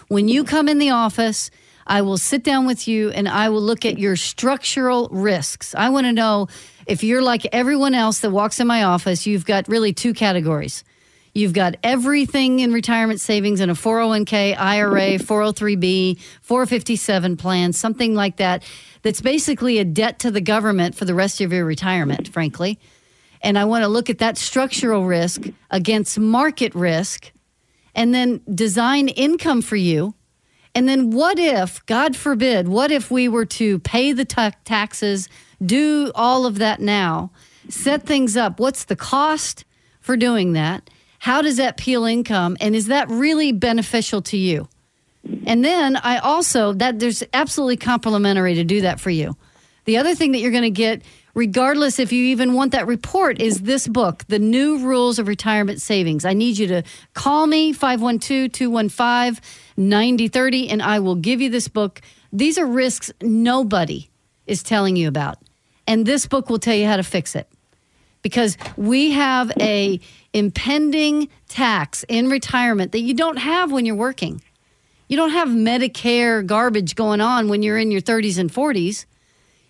When 0.09 0.27
you 0.27 0.43
come 0.43 0.69
in 0.69 0.79
the 0.79 0.91
office, 0.91 1.51
I 1.87 2.03
will 2.03 2.19
sit 2.19 2.45
down 2.45 2.67
with 2.67 2.87
you 2.89 3.11
and 3.11 3.29
I 3.29 3.49
will 3.49 3.61
look 3.61 3.85
at 3.85 3.99
your 3.99 4.17
structural 4.17 5.09
risks. 5.11 5.75
I 5.75 5.91
want 5.91 6.07
to 6.07 6.13
know 6.13 6.49
if 6.87 7.05
you're 7.05 7.23
like 7.23 7.47
everyone 7.53 7.95
else 7.95 8.21
that 8.21 8.31
walks 8.31 8.61
in 8.61 8.67
my 8.67 8.85
office, 8.85 9.27
you've 9.27 9.47
got 9.47 9.69
really 9.69 9.93
two 9.93 10.15
categories. 10.15 10.85
You've 11.35 11.55
got 11.55 11.77
everything 11.83 12.61
in 12.61 12.73
retirement 12.73 13.21
savings 13.21 13.61
in 13.61 13.71
a 13.71 13.75
401k, 13.75 14.59
IRA, 14.59 15.19
403b, 15.19 16.21
457 16.43 17.37
plan, 17.39 17.73
something 17.73 18.15
like 18.15 18.37
that 18.37 18.63
that's 19.01 19.23
basically 19.23 19.79
a 19.79 19.85
debt 19.85 20.19
to 20.21 20.31
the 20.31 20.43
government 20.43 20.95
for 20.95 21.07
the 21.07 21.15
rest 21.15 21.41
of 21.41 21.53
your 21.53 21.65
retirement, 21.65 22.29
frankly. 22.29 22.79
And 23.41 23.59
I 23.59 23.65
want 23.65 23.83
to 23.83 23.89
look 23.89 24.11
at 24.11 24.19
that 24.19 24.37
structural 24.37 25.05
risk 25.05 25.49
against 25.71 26.19
market 26.19 26.75
risk 26.75 27.33
and 27.95 28.15
then 28.15 28.41
design 28.55 29.09
income 29.09 29.63
for 29.63 29.77
you. 29.77 30.15
And 30.75 30.89
then 30.89 31.11
what 31.11 31.39
if, 31.39 31.85
God 31.87 32.17
forbid, 32.17 32.69
what 32.69 32.91
if 32.91 33.11
we 33.11 33.29
were 33.29 33.45
to 33.47 33.79
pay 33.81 34.13
the 34.13 34.25
ta- 34.25 34.53
taxes, 34.65 35.29
do 35.65 36.13
all 36.15 36.47
of 36.47 36.59
that 36.59 36.81
now, 36.81 37.31
set 37.69 38.05
things 38.05 38.37
up? 38.37 38.59
What's 38.59 38.85
the 38.85 38.97
cost 38.97 39.65
for 40.01 40.17
doing 40.17 40.53
that? 40.53 40.89
How 41.19 41.43
does 41.43 41.57
that 41.57 41.77
peel 41.77 42.05
income? 42.05 42.57
And 42.61 42.75
is 42.75 42.87
that 42.87 43.09
really 43.09 43.53
beneficial 43.53 44.23
to 44.23 44.37
you? 44.37 44.69
And 45.47 45.65
then 45.65 45.97
I 45.97 46.19
also 46.19 46.73
that 46.75 46.99
there's 46.99 47.23
absolutely 47.33 47.77
complimentary 47.77 48.55
to 48.55 48.65
do 48.65 48.81
that 48.81 48.99
for 48.99 49.11
you. 49.11 49.37
The 49.85 49.99
other 49.99 50.15
thing 50.15 50.33
that 50.33 50.39
you're 50.39 50.51
going 50.51 50.63
to 50.63 50.71
get 50.71 51.03
regardless 51.35 51.99
if 51.99 52.13
you 52.13 52.25
even 52.27 52.55
want 52.55 52.73
that 52.73 52.87
report, 52.87 53.41
is 53.41 53.63
this 53.63 53.89
book, 53.89 54.25
The 54.29 54.39
New 54.39 54.79
Rules 54.79 55.19
of 55.19 55.29
Retirement 55.29 55.81
Savings. 55.81 56.25
I 56.25 56.35
need 56.35 56.59
you 56.59 56.67
to 56.69 56.83
call 57.15 57.47
me, 57.47 57.73
512 57.73 58.53
215 58.53 59.43
9030, 59.77 60.69
and 60.69 60.83
I 60.83 60.99
will 60.99 61.15
give 61.15 61.41
you 61.41 61.51
this 61.51 61.69
book. 61.69 62.01
These 62.33 62.59
are 62.59 62.67
risks 62.67 63.11
nobody 63.23 64.11
is 64.47 64.63
telling 64.63 64.97
you 64.97 65.09
about. 65.09 65.39
And 65.93 66.07
this 66.07 66.25
book 66.25 66.49
will 66.49 66.59
tell 66.59 66.75
you 66.75 66.87
how 66.87 66.97
to 66.97 67.03
fix 67.03 67.37
it. 67.37 67.47
Because 68.23 68.57
we 68.79 69.11
have 69.11 69.53
a 69.61 70.01
impending 70.33 71.29
tax 71.49 72.03
in 72.09 72.31
retirement 72.31 72.93
that 72.93 73.01
you 73.01 73.13
don't 73.13 73.37
have 73.37 73.71
when 73.71 73.85
you're 73.85 73.95
working. 73.95 74.41
You 75.09 75.19
don't 75.19 75.33
have 75.33 75.49
Medicare 75.49 76.47
garbage 76.47 76.95
going 76.95 77.21
on 77.21 77.49
when 77.49 77.63
you're 77.63 77.77
in 77.77 77.91
your 77.91 78.01
30s 78.01 78.39
and 78.39 78.51
40s. 78.51 79.05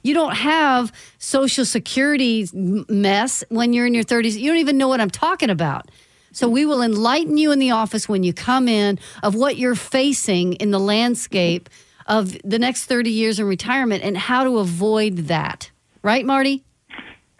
You 0.05 0.14
don't 0.14 0.37
have 0.37 0.93
Social 1.19 1.64
Security 1.64 2.49
mess 2.52 3.43
when 3.49 3.73
you're 3.73 3.87
in 3.87 3.95
your 3.95 4.05
30s. 4.05 4.38
You 4.38 4.52
don't 4.52 4.61
even 4.61 4.79
know 4.79 4.87
what 4.87 5.00
I'm 5.00 5.11
talking 5.11 5.50
about. 5.50 5.91
So 6.31 6.49
we 6.49 6.64
will 6.64 6.83
enlighten 6.83 7.37
you 7.37 7.50
in 7.50 7.59
the 7.59 7.73
office 7.73 8.09
when 8.09 8.23
you 8.23 8.33
come 8.33 8.69
in 8.69 9.00
of 9.25 9.35
what 9.35 9.57
you're 9.57 9.75
facing 9.75 10.52
in 10.52 10.71
the 10.71 10.79
landscape 10.79 11.69
of 12.07 12.37
the 12.45 12.61
next 12.61 12.85
30 12.85 13.11
years 13.11 13.41
in 13.41 13.47
retirement 13.49 14.05
and 14.05 14.17
how 14.17 14.45
to 14.45 14.59
avoid 14.59 15.17
that. 15.26 15.72
Right, 16.02 16.25
Marty? 16.25 16.64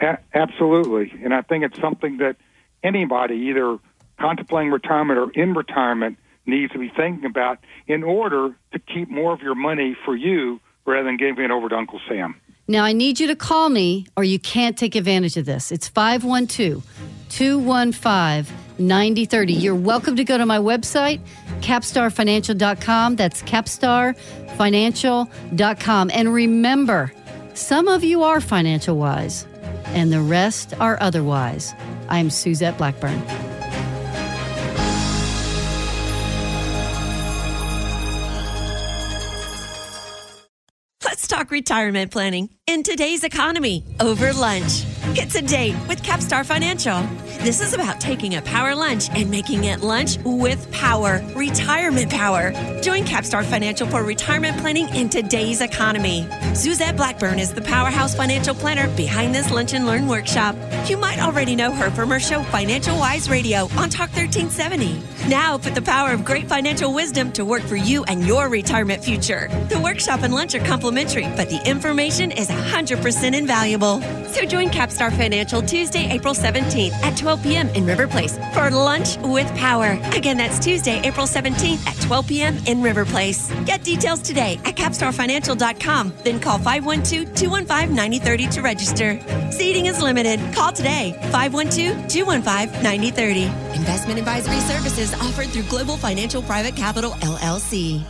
A- 0.01 0.19
absolutely. 0.35 1.13
And 1.23 1.35
I 1.35 1.43
think 1.43 1.65
it's 1.65 1.81
something 1.81 2.19
that 2.19 2.37
anybody, 2.83 3.37
either 3.51 3.79
contemplating 4.21 4.71
retirement 4.71 5.19
or 5.19 5.31
in 5.33 5.55
retirement, 5.55 6.19
needs 6.47 6.73
to 6.73 6.79
be 6.79 6.89
thinking 6.89 7.25
about 7.25 7.59
in 7.87 8.03
order 8.03 8.57
to 8.73 8.79
keep 8.79 9.11
more 9.11 9.33
of 9.33 9.41
your 9.41 9.55
money 9.55 9.97
for 10.05 10.17
you 10.17 10.61
rather 10.85 11.05
than 11.05 11.17
giving 11.17 11.45
it 11.45 11.51
over 11.51 11.69
to 11.69 11.77
Uncle 11.77 12.01
Sam. 12.09 12.35
Now, 12.69 12.85
I 12.85 12.93
need 12.93 13.19
you 13.21 13.27
to 13.27 13.37
call 13.37 13.69
me 13.69 14.07
or 14.17 14.25
you 14.25 14.39
can't 14.39 14.79
take 14.79 14.95
advantage 14.95 15.37
of 15.37 15.47
this. 15.47 15.73
It's 15.73 15.89
512 15.89 16.87
215 17.29 18.57
9030. 18.79 19.53
You're 19.53 19.75
welcome 19.75 20.17
to 20.17 20.25
go 20.25 20.39
to 20.39 20.47
my 20.47 20.57
website, 20.59 21.21
capstarfinancial.com. 21.61 23.17
That's 23.17 23.43
capstarfinancial.com. 23.43 26.11
And 26.13 26.33
remember, 26.33 27.13
some 27.55 27.89
of 27.89 28.05
you 28.05 28.23
are 28.23 28.41
financial 28.41 28.97
wise, 28.97 29.47
and 29.87 30.13
the 30.13 30.21
rest 30.21 30.75
are 30.81 30.99
otherwise. 31.01 31.75
I'm 32.09 32.31
Suzette 32.31 32.79
Blackburn. 32.79 33.23
Let's 41.05 41.27
talk 41.27 41.51
retirement 41.51 42.11
planning 42.11 42.51
in 42.67 42.83
today's 42.83 43.25
economy 43.25 43.85
over 44.01 44.33
lunch. 44.33 44.85
It's 45.05 45.35
a 45.35 45.43
date 45.43 45.75
with 45.89 46.03
Capstar 46.03 46.47
Financial. 46.47 47.03
This 47.43 47.61
is 47.61 47.75
about 47.75 48.01
taking 48.01 48.37
a 48.37 48.43
power 48.43 48.75
lunch 48.75 49.11
and 49.11 49.29
making 49.31 49.65
it 49.65 49.81
lunch 49.81 50.17
with 50.25 50.71
power, 50.71 51.21
retirement 51.35 52.11
power. 52.11 52.53
Join 52.83 53.05
Capstar 53.05 53.45
Financial 53.45 53.87
for 53.87 54.05
retirement 54.05 54.59
planning 54.59 54.89
in 54.95 55.09
today's 55.09 55.61
economy. 55.61 56.29
Suzette 56.55 56.97
Blackburn 56.97 57.41
is 57.41 57.53
the 57.53 57.63
powerhouse 57.63 58.15
financial 58.15 58.55
planner 58.55 58.89
behind 58.97 59.35
this 59.35 59.51
Lunch 59.51 59.75
and 59.75 59.87
Learn 59.87 60.07
workshop. 60.07 60.55
You 60.89 60.97
might 60.97 61.19
already 61.19 61.57
know 61.57 61.73
her 61.73 61.91
from 61.91 62.09
her 62.11 62.21
show 62.21 62.43
Financial 62.45 62.97
Wise 62.97 63.29
Radio 63.29 63.65
on 63.77 63.91
Talk 63.91 64.11
1370. 64.15 65.12
Now 65.29 65.57
put 65.57 65.77
the 65.77 65.83
power 65.83 66.11
of 66.11 66.25
great 66.25 66.49
financial 66.49 66.93
wisdom 66.93 67.31
to 67.33 67.45
work 67.45 67.63
for 67.63 67.77
you 67.77 68.03
and 68.05 68.27
your 68.27 68.49
retirement 68.49 69.05
future. 69.05 69.47
The 69.69 69.79
workshop 69.79 70.25
and 70.25 70.35
lunch 70.35 70.57
are 70.57 70.65
complimentary, 70.65 71.29
but 71.37 71.49
the 71.49 71.61
information 71.65 72.33
is 72.33 72.49
100% 72.49 73.37
invaluable. 73.39 74.01
So 74.27 74.45
join 74.45 74.69
Capstar 74.71 75.17
Financial 75.17 75.63
Tuesday, 75.63 76.11
April 76.11 76.35
17th 76.35 76.93
at 77.05 77.17
12 77.17 77.43
p.m. 77.43 77.69
in 77.69 77.87
River 77.87 78.09
Place 78.09 78.37
for 78.53 78.71
Lunch 78.71 79.17
with 79.19 79.47
Power. 79.55 79.97
Again, 80.13 80.37
that's 80.37 80.59
Tuesday, 80.59 81.01
April 81.05 81.27
17th 81.27 81.87
at 81.87 82.01
12 82.01 82.27
p.m. 82.27 82.57
in 82.67 82.83
River 82.83 83.05
Place. 83.05 83.49
Get 83.65 83.85
details 83.85 84.23
today 84.23 84.59
at 84.65 84.75
capstarfinancial.com. 84.75 86.15
Then 86.25 86.41
call 86.41 86.59
512 86.59 87.35
215 87.37 87.95
9030 87.95 88.47
to 88.49 88.63
register. 88.63 89.21
Seating 89.53 89.87
is 89.87 90.03
limited. 90.03 90.41
Call 90.53 90.73
today 90.73 91.13
512 91.31 92.09
215 92.09 92.83
9030. 92.83 93.45
Investment 93.77 94.19
advisory 94.19 94.61
services 94.61 95.12
offered 95.15 95.49
through 95.49 95.65
Global 95.65 95.97
Financial 95.97 96.43
Private 96.43 96.77
Capital 96.77 97.13
LLC. 97.13 98.05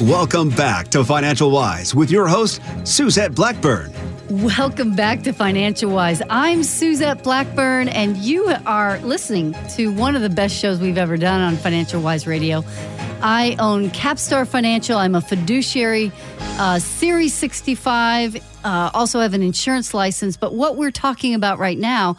Welcome 0.00 0.48
back 0.48 0.88
to 0.88 1.04
Financial 1.04 1.50
Wise 1.50 1.94
with 1.94 2.10
your 2.10 2.26
host, 2.26 2.62
Suzette 2.84 3.34
Blackburn. 3.34 3.92
Welcome 4.30 4.94
back 4.94 5.22
to 5.24 5.32
Financial 5.32 5.90
Wise. 5.90 6.22
I'm 6.30 6.62
Suzette 6.62 7.22
Blackburn, 7.22 7.88
and 7.88 8.16
you 8.16 8.46
are 8.64 8.98
listening 9.00 9.54
to 9.76 9.92
one 9.92 10.16
of 10.16 10.22
the 10.22 10.30
best 10.30 10.56
shows 10.56 10.80
we've 10.80 10.96
ever 10.96 11.16
done 11.16 11.40
on 11.40 11.56
Financial 11.56 12.00
Wise 12.00 12.26
Radio. 12.26 12.64
I 13.22 13.56
own 13.58 13.90
Capstar 13.90 14.46
Financial. 14.46 14.96
I'm 14.96 15.14
a 15.14 15.20
fiduciary, 15.20 16.12
uh, 16.58 16.78
Series 16.78 17.34
65. 17.34 18.36
Uh, 18.64 18.90
also 18.92 19.20
have 19.20 19.34
an 19.34 19.42
insurance 19.42 19.94
license. 19.94 20.36
But 20.36 20.54
what 20.54 20.76
we're 20.76 20.90
talking 20.90 21.34
about 21.34 21.58
right 21.58 21.78
now 21.78 22.16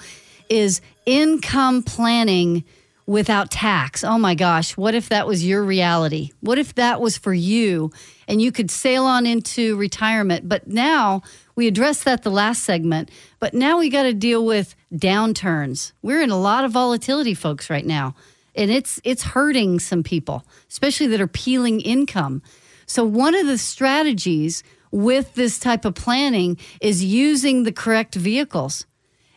is 0.50 0.82
income 1.06 1.84
planning 1.84 2.64
without 3.06 3.52
tax. 3.52 4.04
Oh 4.04 4.18
my 4.18 4.36
gosh, 4.36 4.78
what 4.78 4.96
if 4.96 5.10
that 5.10 5.28
was 5.28 5.46
your 5.46 5.64
reality? 5.64 6.32
What 6.40 6.58
if 6.58 6.76
that 6.76 7.02
was 7.02 7.18
for 7.18 7.34
you 7.34 7.92
and 8.28 8.42
you 8.42 8.52
could 8.52 8.72
sail 8.72 9.06
on 9.06 9.26
into 9.26 9.76
retirement? 9.76 10.48
But 10.48 10.68
now 10.68 11.22
we 11.56 11.68
addressed 11.68 12.06
that 12.06 12.24
the 12.24 12.32
last 12.32 12.64
segment, 12.64 13.12
but 13.40 13.54
now 13.54 13.80
we 13.80 13.90
got 13.90 14.04
to 14.04 14.14
deal 14.14 14.46
with 14.46 14.76
downturns. 14.94 15.92
We're 16.02 16.22
in 16.22 16.30
a 16.30 16.40
lot 16.40 16.64
of 16.64 16.72
volatility 16.72 17.34
folks 17.34 17.70
right 17.70 17.86
now. 17.86 18.16
And 18.56 18.70
it's 18.70 19.00
it's 19.04 19.24
hurting 19.24 19.80
some 19.80 20.04
people, 20.04 20.46
especially 20.70 21.08
that 21.08 21.22
are 21.22 21.28
peeling 21.28 21.80
income. 21.82 22.42
So 22.86 23.06
one 23.06 23.36
of 23.36 23.48
the 23.48 23.58
strategies 23.58 24.64
with 24.92 25.36
this 25.36 25.60
type 25.60 25.86
of 25.86 25.96
planning 25.96 26.58
is 26.82 27.04
using 27.04 27.64
the 27.64 27.72
correct 27.72 28.16
vehicles. 28.16 28.86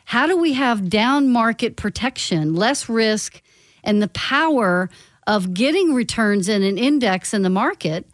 How 0.06 0.26
do 0.26 0.36
we 0.36 0.52
have 0.54 0.90
down 0.90 1.30
market 1.30 1.76
protection, 1.76 2.54
less 2.54 2.88
risk, 2.88 3.40
and 3.82 4.02
the 4.02 4.08
power 4.08 4.90
of 5.26 5.54
getting 5.54 5.94
returns 5.94 6.48
in 6.48 6.62
an 6.62 6.76
index 6.76 7.32
in 7.32 7.42
the 7.42 7.50
market 7.50 8.06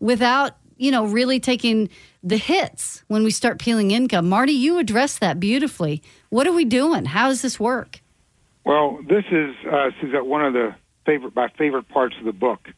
without, 0.00 0.56
you 0.76 0.90
know, 0.90 1.06
really 1.06 1.38
taking 1.38 1.88
the 2.22 2.36
hits 2.36 3.04
when 3.06 3.22
we 3.22 3.30
start 3.30 3.60
peeling 3.60 3.92
income. 3.92 4.28
Marty, 4.28 4.52
you 4.52 4.78
addressed 4.78 5.20
that 5.20 5.38
beautifully. 5.38 6.02
What 6.30 6.46
are 6.46 6.52
we 6.52 6.64
doing? 6.64 7.04
How 7.04 7.28
does 7.28 7.42
this 7.42 7.60
work? 7.60 8.00
Well, 8.64 8.98
this 9.08 9.24
is 9.30 9.54
uh, 9.70 9.90
Suzette, 10.00 10.26
one 10.26 10.44
of 10.44 10.52
the 10.52 10.74
favorite 11.04 11.36
my 11.36 11.48
favorite 11.56 11.88
parts 11.88 12.16
of 12.18 12.24
the 12.24 12.32
book 12.32 12.68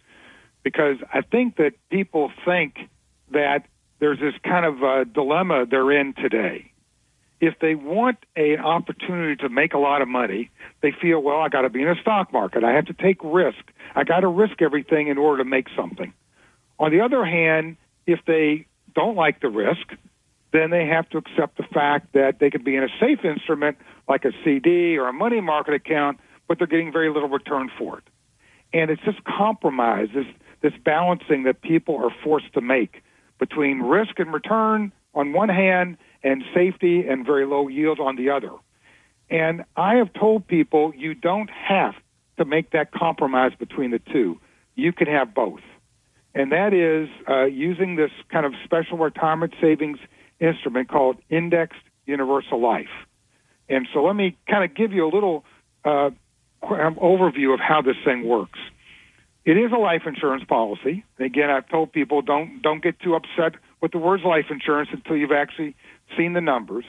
because 0.63 0.97
I 1.15 1.23
think 1.23 1.57
that 1.57 1.73
people 1.91 2.31
think 2.45 2.77
that 3.31 3.65
there's 4.01 4.19
this 4.21 4.35
kind 4.45 4.65
of 4.65 4.83
uh, 4.83 5.05
dilemma 5.05 5.67
they're 5.67 5.91
in 5.93 6.15
today. 6.15 6.73
If 7.41 7.55
they 7.61 7.75
want 7.75 8.19
an 8.37 8.59
opportunity 8.59 9.37
to 9.37 9.49
make 9.49 9.73
a 9.73 9.79
lot 9.79 10.03
of 10.03 10.09
money, 10.09 10.51
they 10.83 10.93
feel, 11.01 11.21
well, 11.21 11.39
I 11.39 11.49
got 11.49 11.63
to 11.63 11.71
be 11.71 11.83
in 11.83 11.89
a 11.89 12.01
stock 12.01 12.33
market. 12.33 12.65
I 12.65 12.73
have 12.73 12.87
to 12.87 12.95
take 12.95 13.19
risk. 13.23 13.59
I 13.95 14.05
got 14.05 14.21
to 14.21 14.29
risk 14.29 14.61
everything 14.61 15.09
in 15.09 15.19
order 15.19 15.43
to 15.43 15.49
make 15.49 15.67
something. 15.77 16.13
On 16.81 16.91
the 16.91 17.01
other 17.01 17.25
hand, 17.25 17.77
if 18.07 18.21
they 18.27 18.67
don't 18.95 19.17
like 19.17 19.41
the 19.41 19.49
risk, 19.49 19.95
then 20.53 20.71
they 20.71 20.87
have 20.87 21.09
to 21.11 21.19
accept 21.19 21.57
the 21.57 21.63
fact 21.63 22.13
that 22.15 22.39
they 22.41 22.51
could 22.51 22.65
be 22.65 22.75
in 22.75 22.83
a 22.83 22.89
safe 23.01 23.25
instrument 23.25 23.77
like 24.09 24.25
a 24.25 24.33
CD 24.45 24.97
or 24.97 25.09
a 25.09 25.13
money 25.13 25.41
market 25.41 25.75
account, 25.75 26.19
but 26.49 26.59
they're 26.59 26.67
getting 26.67 26.91
very 26.91 27.13
little 27.13 27.29
return 27.29 27.71
for 27.79 27.99
it. 27.99 28.05
And 28.73 28.91
it's 28.91 29.03
just 29.03 29.23
compromise, 29.25 30.09
this, 30.15 30.27
this 30.63 30.73
balancing 30.85 31.45
that 31.45 31.61
people 31.63 31.97
are 31.97 32.11
forced 32.25 32.53
to 32.55 32.61
make 32.61 33.03
between 33.39 33.81
risk 33.81 34.19
and 34.19 34.33
return 34.33 34.93
on 35.15 35.33
one 35.33 35.49
hand 35.49 35.97
and 36.23 36.43
safety 36.55 37.07
and 37.07 37.25
very 37.25 37.47
low 37.47 37.69
yield 37.69 38.01
on 38.01 38.17
the 38.17 38.31
other. 38.31 38.51
And 39.31 39.65
I 39.77 39.97
have 39.97 40.13
told 40.13 40.47
people 40.47 40.93
you 40.97 41.15
don't 41.15 41.51
have 41.51 41.95
to 42.39 42.45
make 42.45 42.71
that 42.71 42.93
compromise 42.93 43.53
between 43.59 43.91
the 43.91 43.99
two. 43.99 44.41
You 44.75 44.93
can 44.93 45.07
have 45.07 45.35
both. 45.35 45.61
And 46.35 46.53
that 46.53 46.73
is 46.73 47.09
uh, 47.29 47.45
using 47.45 47.97
this 47.97 48.11
kind 48.31 48.47
of 48.47 48.53
special 48.65 48.99
retirement 48.99 49.55
savings 49.61 49.99
instrument 50.41 50.89
called 50.89 51.17
Indexed 51.31 51.81
Universal 52.07 52.61
Life. 52.61 52.87
And 53.69 53.89
so 53.93 54.03
let 54.05 54.15
me 54.15 54.37
kind 54.49 54.65
of 54.65 54.75
give 54.75 54.93
you 54.93 55.07
a 55.07 55.11
little 55.13 55.45
uh, 55.85 56.11
overview 56.63 57.53
of 57.53 57.61
how 57.61 57.83
this 57.83 57.97
thing 58.05 58.27
works. 58.27 58.59
It 59.49 59.57
is 59.57 59.73
a 59.73 59.79
life 59.79 60.03
insurance 60.05 60.45
policy. 60.45 61.07
Again, 61.19 61.49
I've 61.49 61.67
told 61.71 61.91
people 61.91 62.21
don't 62.21 62.61
don't 62.61 62.83
get 62.83 63.01
too 63.01 63.15
upset 63.15 63.59
with 63.81 63.93
the 63.93 63.97
words 63.97 64.23
life 64.23 64.45
insurance 64.51 64.91
until 64.93 65.17
you've 65.17 65.33
actually 65.33 65.75
seen 66.19 66.35
the 66.35 66.43
numbers. 66.43 66.85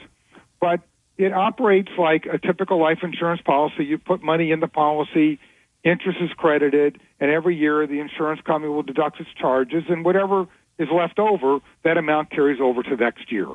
But 0.60 0.80
it 1.16 1.32
operates 1.32 1.88
like 1.98 2.26
a 2.26 2.36
typical 2.36 2.78
life 2.78 2.98
insurance 3.02 3.40
policy. 3.40 3.86
You 3.86 3.96
put 3.96 4.22
money 4.22 4.52
in 4.52 4.60
the 4.60 4.68
policy, 4.68 5.38
interest 5.84 6.18
is 6.20 6.28
credited, 6.36 7.00
and 7.18 7.30
every 7.30 7.56
year 7.56 7.86
the 7.86 7.98
insurance 7.98 8.42
company 8.42 8.70
will 8.70 8.82
deduct 8.82 9.20
its 9.20 9.30
charges, 9.40 9.84
and 9.88 10.04
whatever 10.04 10.46
is 10.78 10.88
left 10.92 11.18
over, 11.18 11.60
that 11.82 11.96
amount 11.96 12.28
carries 12.30 12.60
over 12.60 12.82
to 12.82 12.94
next 12.94 13.32
year. 13.32 13.48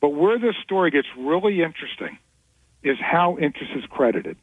But 0.00 0.08
where 0.08 0.40
this 0.40 0.56
story 0.60 0.90
gets 0.90 1.06
really 1.16 1.62
interesting 1.62 2.18
is 2.82 2.96
how 3.00 3.38
interest 3.38 3.70
is 3.76 3.84
credited. 3.88 4.36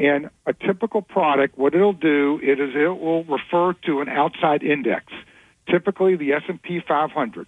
And 0.00 0.30
a 0.46 0.54
typical 0.54 1.02
product, 1.02 1.58
what 1.58 1.74
it'll 1.74 1.92
do 1.92 2.40
it 2.42 2.58
is 2.58 2.70
it 2.74 2.88
will 2.88 3.22
refer 3.24 3.74
to 3.84 4.00
an 4.00 4.08
outside 4.08 4.62
index, 4.62 5.12
typically 5.70 6.16
the 6.16 6.32
S&P 6.32 6.80
500. 6.80 7.46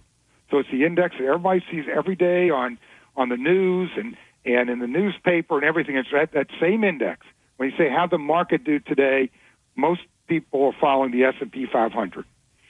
So 0.51 0.59
it's 0.59 0.69
the 0.71 0.85
index 0.85 1.15
that 1.17 1.25
everybody 1.25 1.65
sees 1.71 1.85
every 1.91 2.15
day 2.15 2.51
on 2.51 2.77
on 3.15 3.29
the 3.29 3.37
news 3.37 3.89
and 3.97 4.15
and 4.45 4.69
in 4.69 4.77
the 4.79 4.87
newspaper 4.87 5.55
and 5.57 5.65
everything. 5.65 5.97
It's 5.97 6.09
that, 6.11 6.33
that 6.33 6.47
same 6.61 6.83
index. 6.83 7.25
When 7.57 7.71
you 7.71 7.75
say 7.75 7.89
how 7.89 8.05
the 8.05 8.19
market 8.19 8.63
do 8.63 8.77
today, 8.77 9.31
most 9.75 10.01
people 10.27 10.65
are 10.65 10.75
following 10.79 11.11
the 11.11 11.23
S&P 11.23 11.65
500. 11.71 12.25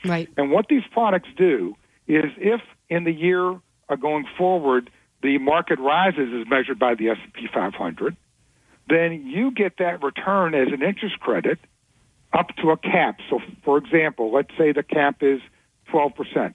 Right. 0.06 0.30
And 0.38 0.50
what 0.50 0.68
these 0.70 0.84
products 0.92 1.30
do 1.36 1.75
is 2.08 2.25
if 2.38 2.62
in 2.90 3.04
the 3.04 3.12
year 3.12 3.60
uh, 3.90 3.96
going 3.96 4.25
forward 4.38 4.90
the 5.22 5.40
market 5.40 5.80
rises 5.80 6.30
as 6.40 6.48
measured 6.48 6.80
by 6.80 6.96
the 6.96 7.10
S&P 7.10 7.48
500, 7.54 8.16
then 8.90 9.25
you 9.25 9.52
get 9.52 9.78
that 9.80 10.04
return 10.04 10.54
as 10.56 10.68
an 10.68 10.84
interest 10.84 11.20
credit 11.20 11.60
up 12.34 12.50
to 12.62 12.72
a 12.72 12.78
cap. 12.78 13.20
So, 13.30 13.40
for 13.63 13.78
example, 13.78 14.32
let's 14.34 14.52
say 14.58 14.72
the 14.72 14.84
cap 14.84 15.18
is 15.22 15.40
12%. 15.92 16.54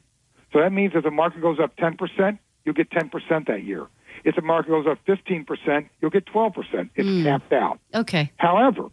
So 0.53 0.61
that 0.61 0.73
means 0.73 0.93
if 0.95 1.05
the 1.05 1.11
market 1.11 1.41
goes 1.41 1.59
up 1.61 1.77
10%, 1.77 2.39
you'll 2.65 2.75
get 2.75 2.91
10% 2.91 3.47
that 3.47 3.65
year. 3.65 3.87
If 4.25 4.35
the 4.35 4.43
market 4.43 4.71
goes 4.71 4.87
up 4.87 4.99
15%, 5.07 5.89
you'll 6.01 6.11
get 6.11 6.27
12%. 6.27 6.91
It's 6.95 7.09
hmm. 7.09 7.23
capped 7.23 7.53
out. 7.53 7.79
Okay. 7.95 8.33
However, 8.37 8.89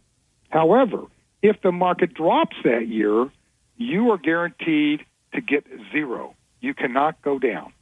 however, 0.50 1.04
if 1.42 1.62
the 1.62 1.72
market 1.72 2.14
drops 2.14 2.56
that 2.64 2.88
year, 2.88 3.30
you 3.78 4.12
are 4.12 4.18
guaranteed 4.18 5.06
to 5.34 5.42
get 5.42 5.66
zero. 5.92 6.36
You 6.62 6.74
cannot 6.74 7.22
go 7.22 7.40
down. 7.40 7.74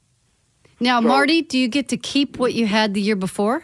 Now, 0.80 1.02
So- 1.02 1.08
Marty, 1.08 1.42
do 1.42 1.58
you 1.58 1.68
get 1.68 1.90
to 1.90 1.98
keep 1.98 2.38
what 2.38 2.54
you 2.54 2.68
had 2.68 2.94
the 2.94 3.02
year 3.02 3.16
before? 3.16 3.64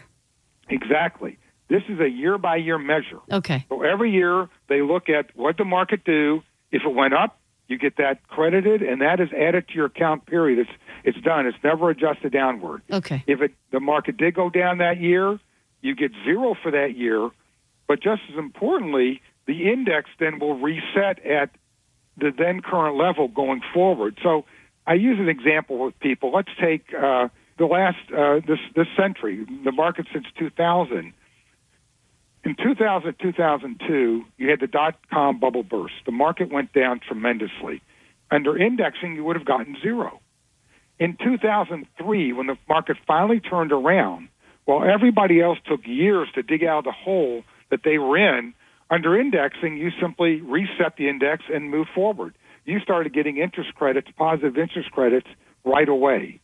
Exactly. 0.69 1.37
This 1.69 1.83
is 1.87 1.99
a 1.99 2.09
year 2.09 2.37
by 2.37 2.57
year 2.57 2.79
measure. 2.79 3.19
Okay. 3.31 3.65
So 3.69 3.83
every 3.83 4.11
year 4.11 4.49
they 4.67 4.81
look 4.81 5.07
at 5.07 5.35
what 5.35 5.57
the 5.57 5.65
market 5.65 6.03
do. 6.03 6.41
If 6.71 6.83
it 6.83 6.93
went 6.93 7.13
up, 7.13 7.39
you 7.67 7.77
get 7.77 7.97
that 7.97 8.27
credited, 8.27 8.81
and 8.81 9.01
that 9.01 9.19
is 9.19 9.29
added 9.31 9.67
to 9.69 9.75
your 9.75 9.85
account. 9.85 10.25
Period. 10.25 10.59
It's 10.59 10.71
it's 11.03 11.23
done. 11.23 11.45
It's 11.45 11.57
never 11.63 11.89
adjusted 11.91 12.33
downward. 12.33 12.81
Okay. 12.91 13.23
If 13.27 13.41
it 13.41 13.53
the 13.71 13.79
market 13.79 14.17
did 14.17 14.33
go 14.33 14.49
down 14.49 14.79
that 14.79 14.99
year, 14.99 15.39
you 15.81 15.95
get 15.95 16.11
zero 16.25 16.55
for 16.61 16.71
that 16.71 16.95
year. 16.97 17.29
But 17.87 18.01
just 18.01 18.21
as 18.31 18.37
importantly, 18.37 19.21
the 19.45 19.71
index 19.71 20.09
then 20.19 20.39
will 20.39 20.57
reset 20.59 21.23
at 21.25 21.51
the 22.17 22.31
then 22.35 22.61
current 22.61 22.97
level 22.97 23.27
going 23.27 23.61
forward. 23.73 24.17
So 24.21 24.45
I 24.85 24.95
use 24.95 25.19
an 25.19 25.29
example 25.29 25.77
with 25.77 25.99
people. 25.99 26.31
Let's 26.31 26.49
take 26.59 26.85
uh, 26.93 27.29
the 27.59 27.65
last 27.65 27.97
uh, 28.11 28.39
this 28.47 28.59
this 28.75 28.87
century, 28.97 29.45
the 29.63 29.71
market 29.71 30.07
since 30.11 30.25
2000. 30.39 31.13
In 32.45 32.55
2000, 32.55 33.15
2002, 33.21 34.25
you 34.37 34.49
had 34.49 34.59
the 34.59 34.67
dot 34.67 34.95
com 35.11 35.39
bubble 35.39 35.63
burst. 35.63 35.93
The 36.05 36.11
market 36.11 36.51
went 36.51 36.73
down 36.73 36.99
tremendously. 37.05 37.81
Under 38.31 38.57
indexing, 38.57 39.15
you 39.15 39.23
would 39.25 39.35
have 39.35 39.45
gotten 39.45 39.75
zero. 39.81 40.21
In 40.99 41.17
2003, 41.21 42.33
when 42.33 42.47
the 42.47 42.57
market 42.67 42.97
finally 43.07 43.39
turned 43.39 43.71
around, 43.71 44.29
while 44.65 44.83
everybody 44.83 45.41
else 45.41 45.57
took 45.65 45.85
years 45.85 46.27
to 46.35 46.43
dig 46.43 46.63
out 46.63 46.79
of 46.79 46.83
the 46.85 46.91
hole 46.91 47.43
that 47.71 47.81
they 47.83 47.97
were 47.97 48.17
in, 48.17 48.53
under 48.89 49.19
indexing, 49.19 49.77
you 49.77 49.91
simply 49.99 50.41
reset 50.41 50.95
the 50.97 51.09
index 51.09 51.43
and 51.53 51.69
move 51.69 51.87
forward. 51.93 52.35
You 52.65 52.79
started 52.79 53.13
getting 53.13 53.37
interest 53.37 53.73
credits, 53.75 54.09
positive 54.17 54.57
interest 54.57 54.91
credits, 54.91 55.27
right 55.63 55.89
away. 55.89 56.39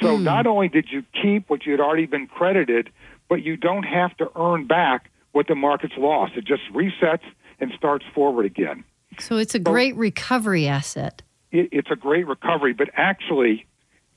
So 0.00 0.16
hmm. 0.16 0.24
not 0.24 0.46
only 0.46 0.68
did 0.68 0.86
you 0.90 1.02
keep 1.20 1.48
what 1.48 1.66
you 1.66 1.72
had 1.72 1.80
already 1.80 2.06
been 2.06 2.26
credited, 2.26 2.90
but 3.28 3.42
you 3.42 3.56
don't 3.56 3.84
have 3.84 4.16
to 4.18 4.30
earn 4.36 4.66
back 4.66 5.10
what 5.32 5.48
the 5.48 5.54
market's 5.54 5.94
lost. 5.98 6.34
It 6.36 6.44
just 6.44 6.62
resets 6.72 7.24
and 7.58 7.72
starts 7.76 8.04
forward 8.14 8.46
again. 8.46 8.84
So 9.18 9.36
it's 9.36 9.54
a 9.54 9.58
great 9.58 9.96
recovery 9.96 10.66
asset. 10.66 11.22
It, 11.50 11.68
it's 11.72 11.90
a 11.90 11.96
great 11.96 12.26
recovery, 12.26 12.72
but 12.72 12.88
actually, 12.94 13.66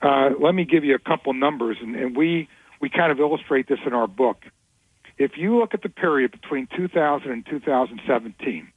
uh, 0.02 0.30
let 0.40 0.56
me 0.56 0.66
give 0.66 0.84
you 0.84 0.96
a 0.96 1.00
couple 1.00 1.34
numbers, 1.34 1.78
and, 1.82 1.96
and 1.96 2.16
we 2.16 2.48
we 2.82 2.90
kind 2.90 3.12
of 3.12 3.20
illustrate 3.20 3.68
this 3.68 3.80
in 3.86 3.94
our 3.94 4.08
book. 4.08 4.44
If 5.18 5.32
you 5.38 5.58
look 5.58 5.74
at 5.74 5.82
the 5.82 5.90
period 5.90 6.32
between 6.32 6.68
2000 6.76 7.32
and 7.32 7.46
2017, 7.46 8.68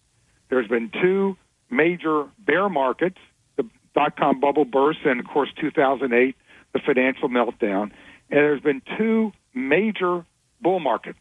there's 0.48 0.68
been 0.68 0.90
two 1.02 1.36
major 1.70 2.24
bear 2.38 2.68
markets: 2.68 3.18
the 3.56 3.64
dot 3.94 4.16
com 4.16 4.40
bubble 4.40 4.64
burst, 4.64 5.00
and 5.04 5.20
of 5.20 5.26
course 5.26 5.50
2008, 5.60 6.36
the 6.72 6.80
financial 6.80 7.28
meltdown. 7.28 7.90
And 8.30 8.40
there's 8.40 8.60
been 8.60 8.82
two 8.96 9.32
major 9.54 10.24
bull 10.60 10.80
markets 10.80 11.18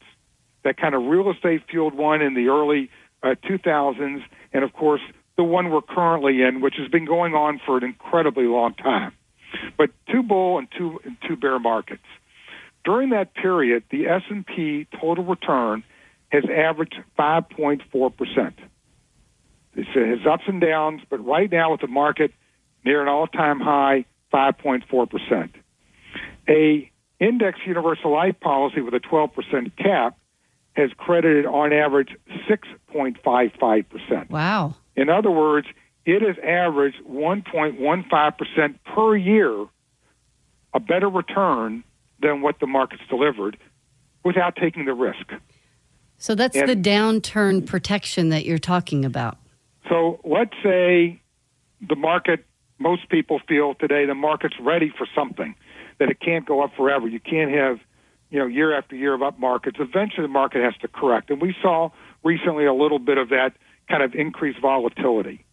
that 0.68 0.78
kind 0.78 0.94
of 0.94 1.04
real 1.04 1.32
estate 1.32 1.62
fueled 1.70 1.94
one 1.94 2.22
in 2.22 2.34
the 2.34 2.50
early 2.50 2.90
uh, 3.24 3.36
2000s, 3.50 4.22
and 4.54 4.64
of 4.64 4.74
course 4.74 5.02
the 5.38 5.44
one 5.44 5.70
we're 5.70 5.82
currently 5.82 6.42
in, 6.42 6.62
which 6.62 6.76
has 6.78 6.90
been 6.90 7.06
going 7.06 7.34
on 7.34 7.60
for 7.66 7.78
an 7.78 7.84
incredibly 7.84 8.46
long 8.46 8.74
time. 8.74 9.14
But 9.78 9.92
two 10.12 10.24
bull 10.24 10.58
and 10.58 10.68
two 10.78 11.00
and 11.06 11.16
two 11.28 11.38
bear 11.38 11.58
markets. 11.58 12.04
During 12.84 13.10
that 13.12 13.34
period, 13.34 13.84
the 13.92 14.08
S&P 14.08 14.88
total 15.00 15.24
return 15.24 15.84
has 16.30 16.44
averaged 16.46 17.00
5.4 17.18 18.18
percent. 18.18 18.60
It 19.76 19.86
has 19.96 20.28
ups 20.28 20.44
and 20.48 20.60
downs, 20.60 21.02
but 21.10 21.24
right 21.26 21.50
now 21.50 21.72
with 21.72 21.82
the 21.82 21.88
market 21.88 22.34
near 22.84 23.02
an 23.02 23.08
all-time 23.08 23.60
high, 23.60 24.06
5.4 24.34 25.10
percent. 25.10 25.56
A 26.50 26.92
index 27.20 27.60
universal 27.66 28.12
life 28.12 28.40
policy 28.42 28.82
with 28.82 28.94
a 28.94 29.00
12 29.00 29.34
percent 29.34 29.78
cap 29.78 30.18
has 30.78 30.92
credited 30.96 31.46
on 31.46 31.74
average 31.74 32.16
6.55 32.48 33.90
percent. 33.90 34.30
Wow. 34.30 34.76
In 34.96 35.10
other 35.10 35.32
words, 35.32 35.68
it 36.06 36.22
has 36.22 36.38
averaged 36.44 36.98
1.15% 37.10 38.76
per 38.86 39.18
year, 39.18 39.66
a 40.74 40.80
better 40.80 41.10
return 41.10 41.84
than 42.22 42.42
what 42.42 42.60
the 42.60 42.68
market's 42.68 43.04
delivered 43.10 43.58
without 44.24 44.56
taking 44.56 44.86
the 44.86 44.94
risk. 44.94 45.34
So 46.18 46.36
that's 46.36 46.56
And- 46.56 46.70
the 46.70 46.76
downturn 46.76 47.66
protection 47.66 48.30
that 48.30 48.46
you're 48.46 48.58
talking 48.58 49.04
about. 49.04 49.38
So 49.90 50.20
let's 50.24 50.56
say 50.64 51.20
the 51.82 51.96
market, 51.96 52.46
most 52.80 53.10
people 53.10 53.40
feel 53.48 53.74
today 53.76 54.06
the 54.06 54.16
market's 54.16 54.60
ready 54.60 54.90
for 54.96 55.08
something, 55.16 55.56
that 56.00 56.10
it 56.10 56.20
can't 56.20 56.46
go 56.46 56.62
up 56.62 56.76
forever. 56.76 57.08
You 57.08 57.20
can't 57.20 57.52
have, 57.52 57.80
you 58.30 58.40
know, 58.40 58.46
year 58.46 58.78
after 58.78 58.96
year 58.96 59.14
of 59.14 59.22
up 59.22 59.40
markets. 59.40 59.78
Eventually 59.80 60.24
the 60.24 60.32
market 60.32 60.64
has 60.64 60.76
to 60.82 60.88
correct. 60.88 61.30
And 61.30 61.42
we 61.42 61.56
saw 61.62 61.92
recently 62.24 62.66
a 62.66 62.74
little 62.74 63.00
bit 63.00 63.18
of 63.18 63.30
that 63.30 63.54
kind 63.90 64.04
of 64.04 64.14
increased 64.16 64.60
volatility. 64.62 65.46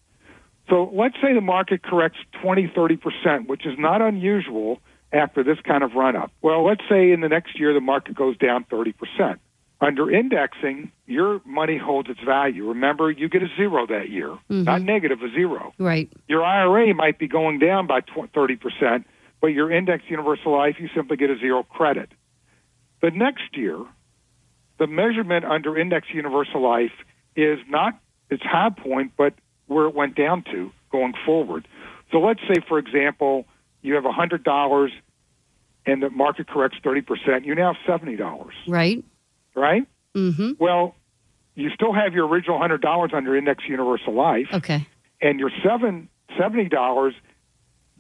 So 0.69 0.91
let's 0.93 1.17
say 1.23 1.35
the 1.35 1.41
market 1.41 1.83
corrects 1.83 2.19
20, 2.43 2.69
30%, 2.69 3.47
which 3.47 3.67
is 3.67 3.75
not 3.79 4.01
unusual 4.01 4.81
after 5.13 5.45
this 5.45 5.59
kind 5.65 5.85
of 5.85 5.93
run 5.95 6.17
up. 6.17 6.33
Well, 6.43 6.65
let's 6.65 6.83
say 6.89 7.13
in 7.13 7.21
the 7.21 7.29
next 7.29 7.59
year 7.59 7.73
the 7.73 7.81
market 7.81 8.17
goes 8.17 8.37
down 8.39 8.65
30%. 8.65 9.39
Under 9.81 10.11
indexing, 10.11 10.91
your 11.07 11.43
money 11.45 11.77
holds 11.77 12.09
its 12.09 12.21
value. 12.21 12.69
Remember, 12.69 13.11
you 13.11 13.29
get 13.29 13.43
a 13.43 13.49
zero 13.57 13.87
that 13.89 14.09
year, 14.09 14.29
mm-hmm. 14.29 14.63
not 14.63 14.81
negative, 14.81 15.21
a 15.21 15.31
zero. 15.31 15.75
Right. 15.79 16.11
Your 16.27 16.43
IRA 16.43 16.95
might 16.95 17.19
be 17.19 17.29
going 17.29 17.59
down 17.59 17.87
by 17.87 18.01
tw- 18.01 18.33
30%, 18.33 19.05
but 19.43 19.49
your 19.49 19.71
index 19.71 20.05
universal 20.09 20.53
life, 20.57 20.77
you 20.79 20.89
simply 20.95 21.17
get 21.17 21.29
a 21.29 21.39
zero 21.39 21.65
credit. 21.65 22.11
The 23.05 23.11
next 23.11 23.55
year, 23.55 23.85
the 24.79 24.87
measurement 24.87 25.45
under 25.45 25.77
index 25.77 26.07
universal 26.11 26.63
life 26.63 26.91
is 27.37 27.59
not 27.69 28.01
its 28.31 28.43
high 28.43 28.71
point, 28.71 29.13
but 29.19 29.35
where 29.67 29.85
it 29.85 29.95
went 29.95 30.17
down 30.17 30.43
to 30.53 30.73
going 30.91 31.13
forward. 31.27 31.69
So 32.11 32.19
let's 32.21 32.41
say, 32.49 32.63
for 32.67 32.79
example, 32.79 33.45
you 33.83 33.93
have 33.97 34.05
$100 34.05 34.89
and 35.85 36.03
the 36.03 36.09
market 36.09 36.49
corrects 36.49 36.79
30%, 36.83 37.45
you 37.45 37.55
now 37.55 37.75
have 37.75 38.01
$70, 38.01 38.49
Right. 38.67 39.05
right? 39.55 39.87
Mm-hmm. 40.15 40.53
Well, 40.59 40.95
you 41.57 41.69
still 41.75 41.93
have 41.93 42.15
your 42.15 42.27
original 42.27 42.59
$100 42.59 43.13
under 43.13 43.37
index 43.37 43.65
universal 43.69 44.15
life 44.15 44.47
Okay. 44.51 44.87
and 45.21 45.39
your 45.39 45.51
seven 45.63 46.09
seventy 46.39 46.71
dollars 46.71 47.13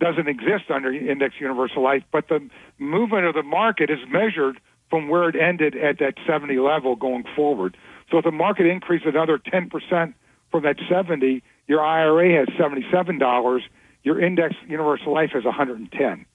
doesn't 0.01 0.29
exist 0.29 0.71
under 0.71 0.91
index 0.95 1.35
universal 1.39 1.83
life, 1.83 2.05
but 2.11 2.27
the 2.29 2.41
movement 2.79 3.27
of 3.27 3.35
the 3.35 3.43
market 3.43 3.91
is 3.91 3.99
measured 4.09 4.59
from 4.95 5.09
where 5.09 5.29
it 5.29 5.35
ended 5.35 5.75
at 5.75 5.99
that 5.99 6.15
seventy 6.25 6.57
level 6.57 6.95
going 6.95 7.25
forward. 7.35 7.77
So 8.13 8.19
if 8.19 8.25
the 8.25 8.31
market 8.31 8.67
increased 8.67 9.05
another 9.05 9.39
ten 9.39 9.69
percent 9.69 10.15
from 10.53 10.63
that 10.63 10.77
seventy, 10.89 11.43
your 11.67 11.85
IRA 11.85 12.39
has 12.39 12.47
seventy 12.57 12.87
seven 12.93 13.19
dollars, 13.19 13.65
your 14.05 14.21
index 14.21 14.55
universal 14.69 15.13
life 15.13 15.31
has 15.33 15.45
one 15.45 15.53
hundred 15.53 15.81
and 15.81 15.91
ten. 15.91 16.27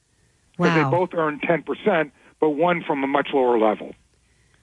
Because 0.58 0.76
Wow. 0.76 0.84
they 0.84 0.98
both 0.98 1.14
earn 1.14 1.40
ten 1.40 1.64
percent, 1.64 2.12
but 2.42 2.50
one 2.50 2.84
from 2.84 3.02
a 3.02 3.08
much 3.08 3.30
lower 3.34 3.58
level. 3.58 3.96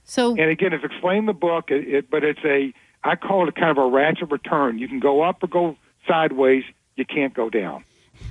So 0.04 0.36
And 0.36 0.50
again, 0.50 0.74
it's 0.74 0.84
explained 0.84 1.20
in 1.20 1.26
the 1.26 1.32
book, 1.32 1.70
it, 1.70 1.88
it, 1.88 2.10
but 2.10 2.22
it's 2.22 2.44
a 2.44 2.74
I 3.02 3.16
call 3.16 3.44
it 3.44 3.48
a 3.48 3.52
kind 3.58 3.70
of 3.70 3.78
a 3.78 3.88
ratchet 3.88 4.30
return. 4.30 4.78
You 4.78 4.88
can 4.88 5.00
go 5.00 5.22
up 5.22 5.42
or 5.42 5.46
go 5.46 5.76
sideways. 6.06 6.64
You 6.96 7.06
can't 7.06 7.32
go 7.32 7.48
down. 7.48 7.82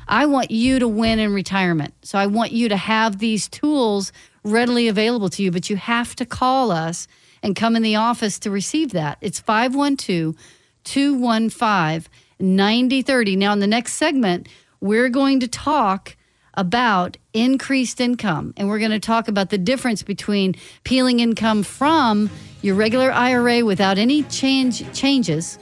I 0.07 0.25
want 0.25 0.51
you 0.51 0.79
to 0.79 0.87
win 0.87 1.19
in 1.19 1.33
retirement. 1.33 1.93
So 2.03 2.17
I 2.17 2.27
want 2.27 2.51
you 2.51 2.69
to 2.69 2.77
have 2.77 3.19
these 3.19 3.47
tools 3.47 4.11
readily 4.43 4.87
available 4.87 5.29
to 5.29 5.43
you, 5.43 5.51
but 5.51 5.69
you 5.69 5.75
have 5.75 6.15
to 6.17 6.25
call 6.25 6.71
us 6.71 7.07
and 7.41 7.55
come 7.55 7.75
in 7.75 7.81
the 7.81 7.95
office 7.95 8.39
to 8.39 8.51
receive 8.51 8.91
that. 8.91 9.17
It's 9.21 9.39
512 9.39 10.35
215 10.83 12.11
9030. 12.39 13.35
Now, 13.35 13.53
in 13.53 13.59
the 13.59 13.67
next 13.67 13.93
segment, 13.93 14.47
we're 14.81 15.09
going 15.09 15.39
to 15.39 15.47
talk 15.47 16.15
about 16.55 17.17
increased 17.33 17.99
income 17.99 18.53
and 18.55 18.67
we're 18.69 18.79
going 18.79 18.91
to 18.91 18.99
talk 18.99 19.27
about 19.27 19.49
the 19.49 19.57
difference 19.57 20.03
between 20.03 20.55
peeling 20.83 21.19
income 21.19 21.63
from 21.63 22.29
your 22.61 22.75
regular 22.75 23.11
IRA 23.11 23.63
without 23.65 23.97
any 23.97 24.23
change 24.23 24.91
changes 24.93 25.59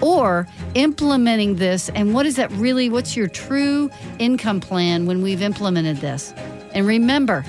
or 0.00 0.46
implementing 0.74 1.56
this 1.56 1.88
and 1.90 2.14
what 2.14 2.26
is 2.26 2.36
that 2.36 2.50
really 2.52 2.88
what's 2.88 3.16
your 3.16 3.28
true 3.28 3.90
income 4.18 4.60
plan 4.60 5.06
when 5.06 5.22
we've 5.22 5.42
implemented 5.42 5.98
this? 5.98 6.32
And 6.72 6.86
remember 6.86 7.44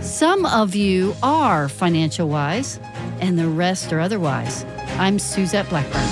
some 0.00 0.44
of 0.46 0.74
you 0.74 1.14
are 1.22 1.68
financial 1.68 2.28
wise 2.28 2.80
and 3.20 3.38
the 3.38 3.48
rest 3.48 3.92
are 3.92 4.00
otherwise. 4.00 4.64
I'm 4.98 5.18
suzette 5.18 5.68
blackburn. 5.68 6.02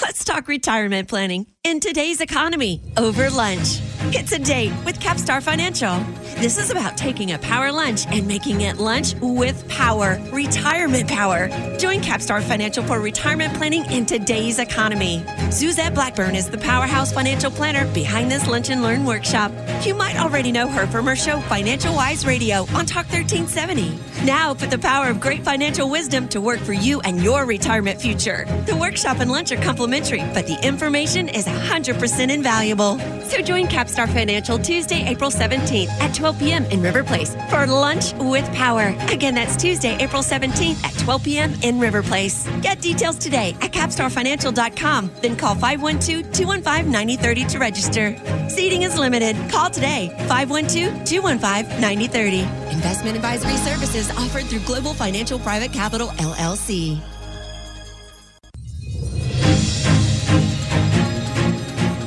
Let's 0.00 0.24
talk 0.24 0.48
retirement 0.48 1.08
planning 1.08 1.46
in 1.66 1.80
today's 1.80 2.20
economy 2.20 2.80
over 2.96 3.28
lunch. 3.28 3.80
It's 4.12 4.30
a 4.30 4.38
date 4.38 4.72
with 4.84 5.00
Capstar 5.00 5.42
Financial. 5.42 5.98
This 6.36 6.58
is 6.58 6.70
about 6.70 6.96
taking 6.96 7.32
a 7.32 7.38
power 7.38 7.72
lunch 7.72 8.06
and 8.06 8.24
making 8.28 8.60
it 8.60 8.76
lunch 8.76 9.14
with 9.20 9.68
power, 9.68 10.20
retirement 10.30 11.08
power. 11.08 11.48
Join 11.78 12.00
Capstar 12.02 12.40
Financial 12.40 12.84
for 12.84 13.00
retirement 13.00 13.52
planning 13.54 13.84
in 13.90 14.06
today's 14.06 14.60
economy. 14.60 15.24
Suzette 15.50 15.92
Blackburn 15.92 16.36
is 16.36 16.48
the 16.48 16.58
powerhouse 16.58 17.12
financial 17.12 17.50
planner 17.50 17.92
behind 17.92 18.30
this 18.30 18.46
Lunch 18.46 18.70
and 18.70 18.80
Learn 18.80 19.04
workshop. 19.04 19.50
You 19.84 19.94
might 19.94 20.20
already 20.20 20.52
know 20.52 20.68
her 20.68 20.86
from 20.86 21.06
her 21.06 21.16
show 21.16 21.40
Financial 21.40 21.92
Wise 21.92 22.24
Radio 22.24 22.60
on 22.74 22.86
Talk 22.86 23.06
1370. 23.10 23.98
Now 24.24 24.54
put 24.54 24.70
the 24.70 24.78
power 24.78 25.08
of 25.08 25.18
great 25.18 25.42
financial 25.42 25.90
wisdom 25.90 26.28
to 26.28 26.40
work 26.40 26.60
for 26.60 26.72
you 26.74 27.00
and 27.00 27.22
your 27.22 27.44
retirement 27.44 28.00
future. 28.00 28.44
The 28.66 28.76
workshop 28.76 29.18
and 29.18 29.32
lunch 29.32 29.50
are 29.50 29.60
complimentary, 29.60 30.20
but 30.32 30.46
the 30.46 30.64
information 30.64 31.28
is 31.28 31.46
100% 31.56 32.32
invaluable. 32.32 32.98
So 33.24 33.40
join 33.42 33.66
Capstar 33.66 34.06
Financial 34.06 34.58
Tuesday, 34.58 35.06
April 35.06 35.30
17th 35.30 35.88
at 36.00 36.14
12 36.14 36.38
p.m. 36.38 36.64
in 36.66 36.82
River 36.82 37.02
Place 37.02 37.34
for 37.50 37.66
Lunch 37.66 38.12
with 38.14 38.44
Power. 38.54 38.94
Again, 39.08 39.34
that's 39.34 39.56
Tuesday, 39.56 39.96
April 39.96 40.22
17th 40.22 40.82
at 40.84 40.92
12 40.98 41.24
p.m. 41.24 41.54
in 41.62 41.78
River 41.78 42.02
Place. 42.02 42.48
Get 42.60 42.80
details 42.80 43.16
today 43.18 43.56
at 43.60 43.72
capstarfinancial.com. 43.72 45.10
Then 45.22 45.36
call 45.36 45.54
512 45.54 46.32
215 46.32 46.90
9030 46.92 47.44
to 47.46 47.58
register. 47.58 48.16
Seating 48.48 48.82
is 48.82 48.98
limited. 48.98 49.36
Call 49.50 49.70
today 49.70 50.08
512 50.28 51.04
215 51.04 51.80
9030. 51.80 52.40
Investment 52.74 53.16
advisory 53.16 53.56
services 53.56 54.10
offered 54.12 54.44
through 54.44 54.60
Global 54.60 54.94
Financial 54.94 55.38
Private 55.38 55.72
Capital 55.72 56.08
LLC. 56.08 57.00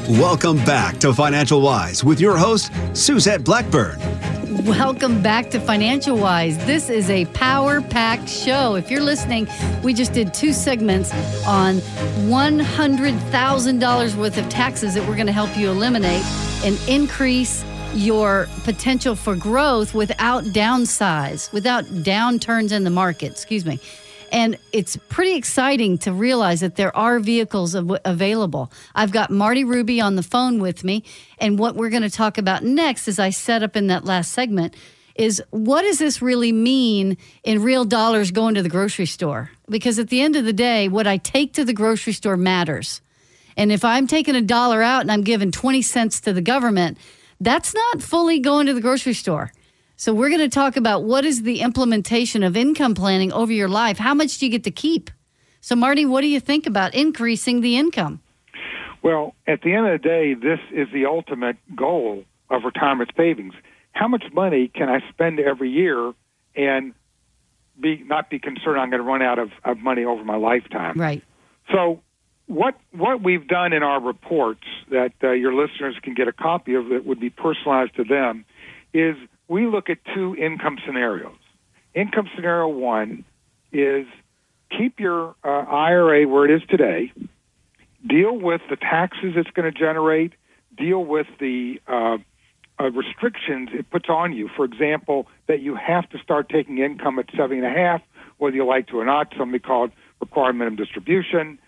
Welcome 0.09 0.57
back 0.65 0.97
to 1.01 1.13
Financial 1.13 1.61
Wise 1.61 2.03
with 2.03 2.19
your 2.19 2.35
host, 2.35 2.71
Suzette 2.93 3.43
Blackburn. 3.43 3.99
Welcome 4.65 5.21
back 5.21 5.51
to 5.51 5.59
Financial 5.59 6.17
Wise. 6.17 6.57
This 6.65 6.89
is 6.89 7.11
a 7.11 7.25
power 7.25 7.79
packed 7.79 8.27
show. 8.27 8.73
If 8.73 8.89
you're 8.89 9.03
listening, 9.03 9.47
we 9.83 9.93
just 9.93 10.11
did 10.11 10.33
two 10.33 10.51
segments 10.51 11.13
on 11.45 11.75
$100,000 12.25 14.15
worth 14.15 14.37
of 14.39 14.49
taxes 14.49 14.95
that 14.95 15.07
we're 15.07 15.13
going 15.13 15.27
to 15.27 15.31
help 15.31 15.55
you 15.55 15.69
eliminate 15.69 16.25
and 16.65 16.79
increase 16.89 17.63
your 17.93 18.47
potential 18.63 19.15
for 19.15 19.35
growth 19.35 19.93
without 19.93 20.43
downsize, 20.45 21.53
without 21.53 21.85
downturns 21.85 22.71
in 22.71 22.83
the 22.83 22.89
market. 22.89 23.33
Excuse 23.33 23.63
me. 23.63 23.79
And 24.31 24.57
it's 24.71 24.97
pretty 25.09 25.35
exciting 25.35 25.97
to 25.99 26.13
realize 26.13 26.59
that 26.59 26.75
there 26.75 26.95
are 26.95 27.19
vehicles 27.19 27.75
av- 27.75 27.99
available. 28.05 28.71
I've 28.93 29.11
got 29.11 29.31
Marty 29.31 29.63
Ruby 29.63 29.99
on 29.99 30.15
the 30.15 30.23
phone 30.23 30.59
with 30.59 30.83
me. 30.83 31.03
And 31.39 31.57
what 31.57 31.75
we're 31.75 31.89
going 31.89 32.03
to 32.03 32.09
talk 32.09 32.37
about 32.37 32.63
next, 32.63 33.07
as 33.07 33.19
I 33.19 33.31
set 33.31 33.63
up 33.63 33.75
in 33.75 33.87
that 33.87 34.05
last 34.05 34.31
segment, 34.31 34.75
is 35.15 35.43
what 35.49 35.81
does 35.81 35.99
this 35.99 36.21
really 36.21 36.51
mean 36.51 37.17
in 37.43 37.61
real 37.61 37.83
dollars 37.83 38.31
going 38.31 38.55
to 38.55 38.63
the 38.63 38.69
grocery 38.69 39.05
store? 39.05 39.51
Because 39.67 39.99
at 39.99 40.09
the 40.09 40.21
end 40.21 40.35
of 40.35 40.45
the 40.45 40.53
day, 40.53 40.87
what 40.87 41.07
I 41.07 41.17
take 41.17 41.53
to 41.53 41.65
the 41.65 41.73
grocery 41.73 42.13
store 42.13 42.37
matters. 42.37 43.01
And 43.57 43.71
if 43.71 43.83
I'm 43.83 44.07
taking 44.07 44.35
a 44.35 44.41
dollar 44.41 44.81
out 44.81 45.01
and 45.01 45.11
I'm 45.11 45.23
giving 45.23 45.51
20 45.51 45.81
cents 45.81 46.21
to 46.21 46.31
the 46.31 46.41
government, 46.41 46.97
that's 47.41 47.73
not 47.73 48.01
fully 48.01 48.39
going 48.39 48.67
to 48.67 48.73
the 48.73 48.79
grocery 48.79 49.13
store. 49.13 49.51
So 49.99 50.13
we're 50.13 50.29
going 50.29 50.39
to 50.39 50.47
talk 50.47 50.77
about 50.77 51.03
what 51.03 51.25
is 51.25 51.43
the 51.43 51.59
implementation 51.59 52.41
of 52.41 52.55
income 52.55 52.95
planning 52.95 53.33
over 53.33 53.51
your 53.51 53.67
life. 53.67 53.97
How 53.97 54.13
much 54.13 54.37
do 54.37 54.45
you 54.45 54.51
get 54.51 54.63
to 54.63 54.71
keep? 54.71 55.11
So 55.59 55.75
Marty, 55.75 56.05
what 56.05 56.21
do 56.21 56.27
you 56.27 56.39
think 56.39 56.65
about 56.65 56.95
increasing 56.95 57.59
the 57.59 57.75
income? 57.75 58.21
Well, 59.03 59.35
at 59.45 59.61
the 59.61 59.73
end 59.73 59.87
of 59.87 60.01
the 60.01 60.07
day, 60.07 60.35
this 60.35 60.61
is 60.71 60.87
the 60.93 61.05
ultimate 61.05 61.57
goal 61.75 62.23
of 62.49 62.63
retirement 62.63 63.11
savings. 63.17 63.53
How 63.91 64.07
much 64.07 64.23
money 64.31 64.69
can 64.69 64.87
I 64.87 65.01
spend 65.09 65.37
every 65.41 65.69
year 65.69 66.13
and 66.55 66.93
be 67.77 68.01
not 68.07 68.29
be 68.29 68.39
concerned 68.39 68.79
I'm 68.79 68.89
going 68.89 69.03
to 69.03 69.07
run 69.07 69.21
out 69.21 69.37
of, 69.37 69.49
of 69.65 69.79
money 69.79 70.05
over 70.05 70.23
my 70.23 70.37
lifetime? 70.37 70.97
Right. 70.97 71.21
So 71.73 71.99
what 72.47 72.79
what 72.93 73.21
we've 73.21 73.45
done 73.45 73.73
in 73.73 73.83
our 73.83 73.99
reports 73.99 74.63
that 74.91 75.11
uh, 75.21 75.31
your 75.31 75.53
listeners 75.53 75.97
can 76.01 76.13
get 76.13 76.29
a 76.29 76.33
copy 76.33 76.75
of 76.75 76.87
that 76.87 77.05
would 77.05 77.19
be 77.19 77.29
personalized 77.29 77.97
to 77.97 78.05
them 78.05 78.45
is 78.93 79.17
we 79.49 79.65
look 79.65 79.89
at 79.89 79.97
two 80.13 80.35
income 80.35 80.77
scenarios. 80.85 81.35
Income 81.93 82.29
scenario 82.35 82.67
one 82.69 83.25
is 83.73 84.05
keep 84.75 84.99
your 84.99 85.35
uh, 85.43 85.47
IRA 85.47 86.27
where 86.27 86.45
it 86.45 86.55
is 86.55 86.61
today, 86.69 87.11
deal 88.07 88.37
with 88.37 88.61
the 88.69 88.75
taxes 88.75 89.33
it's 89.35 89.49
going 89.51 89.71
to 89.71 89.77
generate, 89.77 90.33
deal 90.77 91.03
with 91.03 91.27
the 91.39 91.81
uh, 91.87 92.17
uh, 92.79 92.91
restrictions 92.91 93.69
it 93.73 93.89
puts 93.89 94.07
on 94.07 94.33
you. 94.33 94.49
For 94.55 94.63
example, 94.63 95.27
that 95.47 95.61
you 95.61 95.75
have 95.75 96.07
to 96.11 96.19
start 96.19 96.47
taking 96.47 96.77
income 96.77 97.19
at 97.19 97.25
seven 97.35 97.57
and 97.57 97.65
a 97.65 97.71
half, 97.71 98.01
whether 98.37 98.55
you 98.55 98.65
like 98.65 98.87
to 98.87 98.99
or 98.99 99.05
not. 99.05 99.33
Somebody 99.37 99.59
called 99.59 99.91
required 100.21 100.53
minimum 100.53 100.77
distribution. 100.77 101.59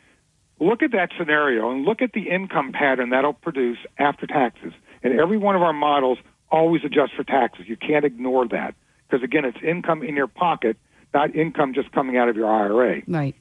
Look 0.60 0.84
at 0.84 0.92
that 0.92 1.10
scenario 1.18 1.72
and 1.72 1.84
look 1.84 2.04
at 2.04 2.14
the 2.14 2.30
income 2.30 2.72
pattern 2.72 3.10
that'll 3.10 3.34
produce 3.34 3.80
after 3.98 4.28
taxes. 4.28 4.74
And 5.04 5.20
every 5.20 5.38
one 5.38 5.56
of 5.56 5.64
our 5.64 5.74
models 5.74 6.20
always 6.52 6.84
adjust 6.84 7.14
for 7.16 7.24
taxes. 7.24 7.66
You 7.68 7.78
can't 7.78 8.06
ignore 8.06 8.48
that 8.50 8.76
because 9.10 9.24
again, 9.24 9.46
it's 9.46 9.58
income 9.64 10.04
in 10.04 10.16
your 10.16 10.28
pocket, 10.28 10.78
not 11.14 11.36
income 11.36 11.74
just 11.74 11.92
coming 11.92 12.18
out 12.18 12.30
of 12.30 12.36
your 12.36 12.48
IRA. 12.48 13.02
Right. 13.08 13.36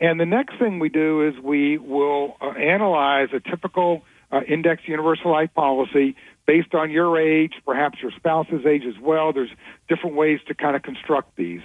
And 0.00 0.18
the 0.18 0.26
next 0.26 0.58
thing 0.58 0.78
we 0.78 0.88
do 0.88 1.26
is 1.28 1.34
we 1.42 1.76
will 1.78 2.36
uh, 2.40 2.50
analyze 2.50 3.28
a 3.34 3.40
typical 3.40 4.02
uh, 4.32 4.40
index 4.48 4.82
universal 4.86 5.30
life 5.30 5.50
policy 5.54 6.16
based 6.46 6.74
on 6.74 6.90
your 6.90 7.20
age, 7.20 7.52
perhaps 7.66 7.98
your 8.00 8.10
spouse's 8.16 8.64
age 8.66 8.82
as 8.88 8.98
well. 9.00 9.32
There's 9.32 9.50
different 9.88 10.16
ways 10.16 10.40
to 10.48 10.54
kind 10.54 10.74
of 10.74 10.82
construct 10.82 11.36
these. 11.36 11.60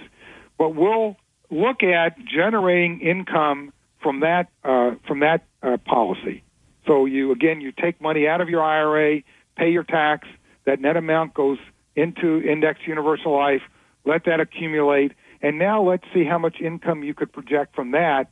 But 0.58 0.74
we'll 0.74 1.16
look 1.50 1.82
at 1.82 2.18
generating 2.24 3.00
income 3.00 3.72
from 4.02 4.20
that 4.20 4.48
uh, 4.64 4.92
from 5.06 5.20
that 5.20 5.44
uh, 5.62 5.78
policy. 5.78 6.42
So 6.86 7.06
you 7.06 7.32
again 7.32 7.60
you 7.60 7.72
take 7.72 8.00
money 8.00 8.28
out 8.28 8.40
of 8.40 8.48
your 8.48 8.62
IRA, 8.62 9.22
pay 9.56 9.70
your 9.70 9.84
tax, 9.84 10.28
that 10.66 10.80
net 10.80 10.96
amount 10.96 11.32
goes 11.32 11.58
into 11.94 12.42
index 12.42 12.80
universal 12.86 13.34
life, 13.34 13.62
let 14.04 14.24
that 14.26 14.40
accumulate, 14.40 15.12
and 15.40 15.58
now 15.58 15.82
let's 15.82 16.04
see 16.12 16.24
how 16.24 16.38
much 16.38 16.60
income 16.60 17.02
you 17.02 17.14
could 17.14 17.32
project 17.32 17.74
from 17.74 17.92
that 17.92 18.28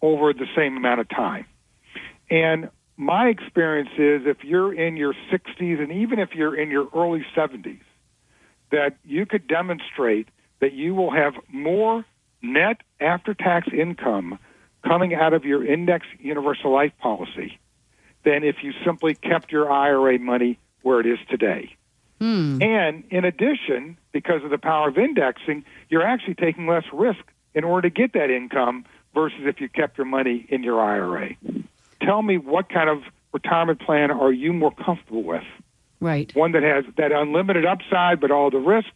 over 0.00 0.32
the 0.32 0.46
same 0.56 0.76
amount 0.76 1.00
of 1.00 1.08
time. 1.08 1.46
And 2.30 2.70
my 2.96 3.28
experience 3.28 3.90
is 3.98 4.22
if 4.26 4.44
you're 4.44 4.72
in 4.72 4.96
your 4.96 5.14
60s 5.32 5.80
and 5.80 5.92
even 5.92 6.18
if 6.18 6.34
you're 6.34 6.54
in 6.54 6.70
your 6.70 6.88
early 6.94 7.24
70s, 7.36 7.80
that 8.70 8.96
you 9.04 9.26
could 9.26 9.46
demonstrate 9.46 10.28
that 10.60 10.72
you 10.72 10.94
will 10.94 11.10
have 11.10 11.34
more 11.48 12.04
net 12.40 12.78
after 13.00 13.34
tax 13.34 13.68
income 13.72 14.38
coming 14.86 15.14
out 15.14 15.32
of 15.32 15.44
your 15.44 15.64
index 15.64 16.06
universal 16.18 16.72
life 16.72 16.92
policy 16.98 17.58
than 18.24 18.44
if 18.44 18.56
you 18.62 18.72
simply 18.84 19.14
kept 19.14 19.52
your 19.52 19.70
IRA 19.70 20.18
money 20.18 20.58
where 20.82 21.00
it 21.00 21.06
is 21.06 21.18
today. 21.28 21.76
Hmm. 22.20 22.62
And 22.62 23.04
in 23.10 23.24
addition, 23.24 23.98
because 24.12 24.44
of 24.44 24.50
the 24.50 24.58
power 24.58 24.88
of 24.88 24.98
indexing, 24.98 25.64
you're 25.88 26.06
actually 26.06 26.34
taking 26.34 26.66
less 26.66 26.84
risk 26.92 27.20
in 27.54 27.64
order 27.64 27.88
to 27.88 27.94
get 27.94 28.12
that 28.12 28.30
income 28.30 28.84
versus 29.14 29.40
if 29.42 29.60
you 29.60 29.68
kept 29.68 29.98
your 29.98 30.06
money 30.06 30.46
in 30.48 30.62
your 30.62 30.80
IRA. 30.80 31.34
Tell 32.00 32.22
me 32.22 32.38
what 32.38 32.68
kind 32.68 32.88
of 32.88 33.02
retirement 33.32 33.80
plan 33.80 34.10
are 34.10 34.32
you 34.32 34.52
more 34.52 34.72
comfortable 34.72 35.22
with? 35.22 35.44
Right. 36.00 36.34
One 36.34 36.52
that 36.52 36.62
has 36.62 36.84
that 36.96 37.12
unlimited 37.12 37.64
upside 37.64 38.20
but 38.20 38.30
all 38.30 38.50
the 38.50 38.58
risk 38.58 38.88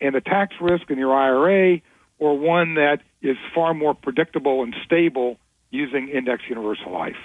and 0.00 0.14
the 0.14 0.20
tax 0.20 0.54
risk 0.60 0.90
in 0.90 0.98
your 0.98 1.14
IRA, 1.14 1.80
or 2.18 2.38
one 2.38 2.74
that 2.74 2.98
is 3.22 3.36
far 3.54 3.74
more 3.74 3.94
predictable 3.94 4.62
and 4.62 4.74
stable 4.84 5.38
using 5.70 6.08
Index 6.08 6.42
Universal 6.48 6.92
Life. 6.92 7.16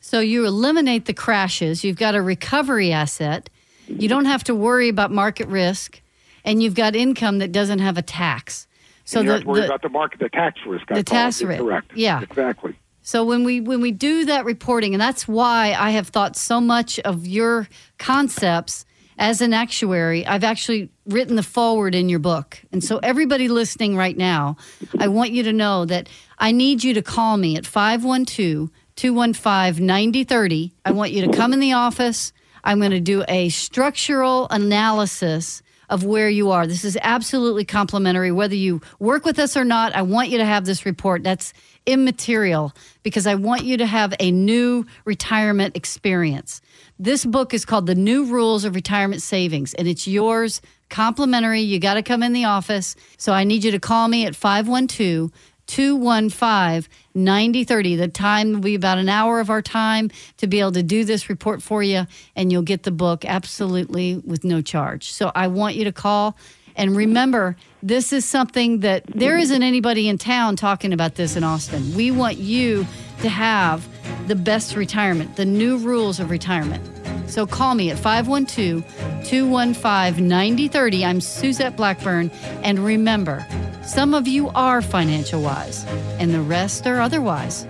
So 0.00 0.20
you 0.20 0.46
eliminate 0.46 1.04
the 1.04 1.14
crashes. 1.14 1.84
You've 1.84 1.98
got 1.98 2.14
a 2.14 2.22
recovery 2.22 2.92
asset. 2.92 3.50
You 3.86 4.08
don't 4.08 4.24
have 4.24 4.44
to 4.44 4.54
worry 4.54 4.88
about 4.88 5.10
market 5.10 5.48
risk, 5.48 6.00
and 6.44 6.62
you've 6.62 6.74
got 6.74 6.96
income 6.96 7.38
that 7.38 7.52
doesn't 7.52 7.80
have 7.80 7.98
a 7.98 8.02
tax. 8.02 8.66
So 9.04 9.20
you 9.20 9.26
the, 9.26 9.32
have 9.32 9.42
to 9.42 9.48
worry 9.48 9.60
the, 9.60 9.66
about 9.66 9.82
the 9.82 9.88
market, 9.88 10.20
the 10.20 10.28
tax 10.28 10.60
risk. 10.66 10.86
The 10.88 11.02
tax 11.02 11.42
risk. 11.42 11.60
Correct. 11.60 11.92
Yeah. 11.94 12.22
Exactly. 12.22 12.76
So 13.02 13.24
when 13.24 13.44
we 13.44 13.60
when 13.60 13.80
we 13.80 13.92
do 13.92 14.26
that 14.26 14.44
reporting, 14.44 14.94
and 14.94 15.00
that's 15.00 15.26
why 15.26 15.74
I 15.78 15.90
have 15.90 16.08
thought 16.08 16.36
so 16.36 16.60
much 16.60 16.98
of 17.00 17.26
your 17.26 17.68
concepts 17.98 18.84
as 19.18 19.40
an 19.42 19.52
actuary. 19.52 20.26
I've 20.26 20.44
actually 20.44 20.90
written 21.06 21.36
the 21.36 21.42
foreword 21.42 21.94
in 21.94 22.08
your 22.08 22.20
book, 22.20 22.62
and 22.72 22.82
so 22.82 22.98
everybody 22.98 23.48
listening 23.48 23.96
right 23.96 24.16
now, 24.16 24.56
I 24.98 25.08
want 25.08 25.32
you 25.32 25.42
to 25.42 25.52
know 25.52 25.84
that 25.86 26.08
I 26.38 26.52
need 26.52 26.84
you 26.84 26.94
to 26.94 27.02
call 27.02 27.36
me 27.36 27.56
at 27.56 27.66
512 27.66 28.70
215 29.00 29.86
9030. 29.86 30.74
I 30.84 30.92
want 30.92 31.12
you 31.12 31.26
to 31.26 31.32
come 31.34 31.54
in 31.54 31.60
the 31.60 31.72
office. 31.72 32.34
I'm 32.62 32.80
going 32.80 32.90
to 32.90 33.00
do 33.00 33.24
a 33.28 33.48
structural 33.48 34.46
analysis 34.50 35.62
of 35.88 36.04
where 36.04 36.28
you 36.28 36.50
are. 36.50 36.66
This 36.66 36.84
is 36.84 36.98
absolutely 37.00 37.64
complimentary. 37.64 38.30
Whether 38.30 38.56
you 38.56 38.82
work 38.98 39.24
with 39.24 39.38
us 39.38 39.56
or 39.56 39.64
not, 39.64 39.96
I 39.96 40.02
want 40.02 40.28
you 40.28 40.36
to 40.36 40.44
have 40.44 40.66
this 40.66 40.84
report. 40.84 41.22
That's 41.22 41.54
immaterial 41.86 42.74
because 43.02 43.26
I 43.26 43.36
want 43.36 43.64
you 43.64 43.78
to 43.78 43.86
have 43.86 44.12
a 44.20 44.30
new 44.30 44.84
retirement 45.06 45.78
experience. 45.78 46.60
This 46.98 47.24
book 47.24 47.54
is 47.54 47.64
called 47.64 47.86
The 47.86 47.94
New 47.94 48.26
Rules 48.26 48.66
of 48.66 48.74
Retirement 48.74 49.22
Savings, 49.22 49.72
and 49.72 49.88
it's 49.88 50.06
yours 50.06 50.60
complimentary. 50.90 51.62
You 51.62 51.78
got 51.78 51.94
to 51.94 52.02
come 52.02 52.22
in 52.22 52.34
the 52.34 52.44
office. 52.44 52.96
So 53.16 53.32
I 53.32 53.44
need 53.44 53.64
you 53.64 53.70
to 53.70 53.80
call 53.80 54.08
me 54.08 54.26
at 54.26 54.36
512 54.36 55.30
215 55.70 56.90
9030. 57.14 57.96
The 57.96 58.08
time 58.08 58.52
will 58.52 58.60
be 58.60 58.74
about 58.74 58.98
an 58.98 59.08
hour 59.08 59.38
of 59.38 59.50
our 59.50 59.62
time 59.62 60.10
to 60.38 60.48
be 60.48 60.58
able 60.58 60.72
to 60.72 60.82
do 60.82 61.04
this 61.04 61.28
report 61.28 61.62
for 61.62 61.80
you, 61.80 62.06
and 62.34 62.50
you'll 62.50 62.62
get 62.62 62.82
the 62.82 62.90
book 62.90 63.24
absolutely 63.24 64.16
with 64.16 64.42
no 64.42 64.62
charge. 64.62 65.12
So 65.12 65.30
I 65.34 65.46
want 65.46 65.76
you 65.76 65.84
to 65.84 65.92
call. 65.92 66.36
And 66.74 66.96
remember, 66.96 67.56
this 67.82 68.12
is 68.12 68.24
something 68.24 68.80
that 68.80 69.04
there 69.06 69.38
isn't 69.38 69.62
anybody 69.62 70.08
in 70.08 70.18
town 70.18 70.56
talking 70.56 70.92
about 70.92 71.14
this 71.14 71.36
in 71.36 71.44
Austin. 71.44 71.94
We 71.94 72.10
want 72.10 72.38
you 72.38 72.86
to 73.22 73.28
have 73.28 73.86
the 74.26 74.34
best 74.34 74.74
retirement, 74.74 75.36
the 75.36 75.44
new 75.44 75.78
rules 75.78 76.18
of 76.18 76.30
retirement. 76.30 76.82
So 77.30 77.46
call 77.46 77.76
me 77.76 77.90
at 77.90 77.98
512 77.98 78.82
215 79.24 80.26
9030. 80.26 81.04
I'm 81.04 81.20
Suzette 81.20 81.76
Blackburn. 81.76 82.30
And 82.64 82.78
remember, 82.80 83.46
some 83.82 84.14
of 84.14 84.28
you 84.28 84.48
are 84.50 84.82
financial 84.82 85.42
wise, 85.42 85.84
and 86.18 86.32
the 86.32 86.40
rest 86.40 86.86
are 86.86 87.00
otherwise. 87.00 87.66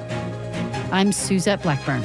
I'm 0.92 1.12
Suzette 1.12 1.62
Blackburn. 1.62 2.02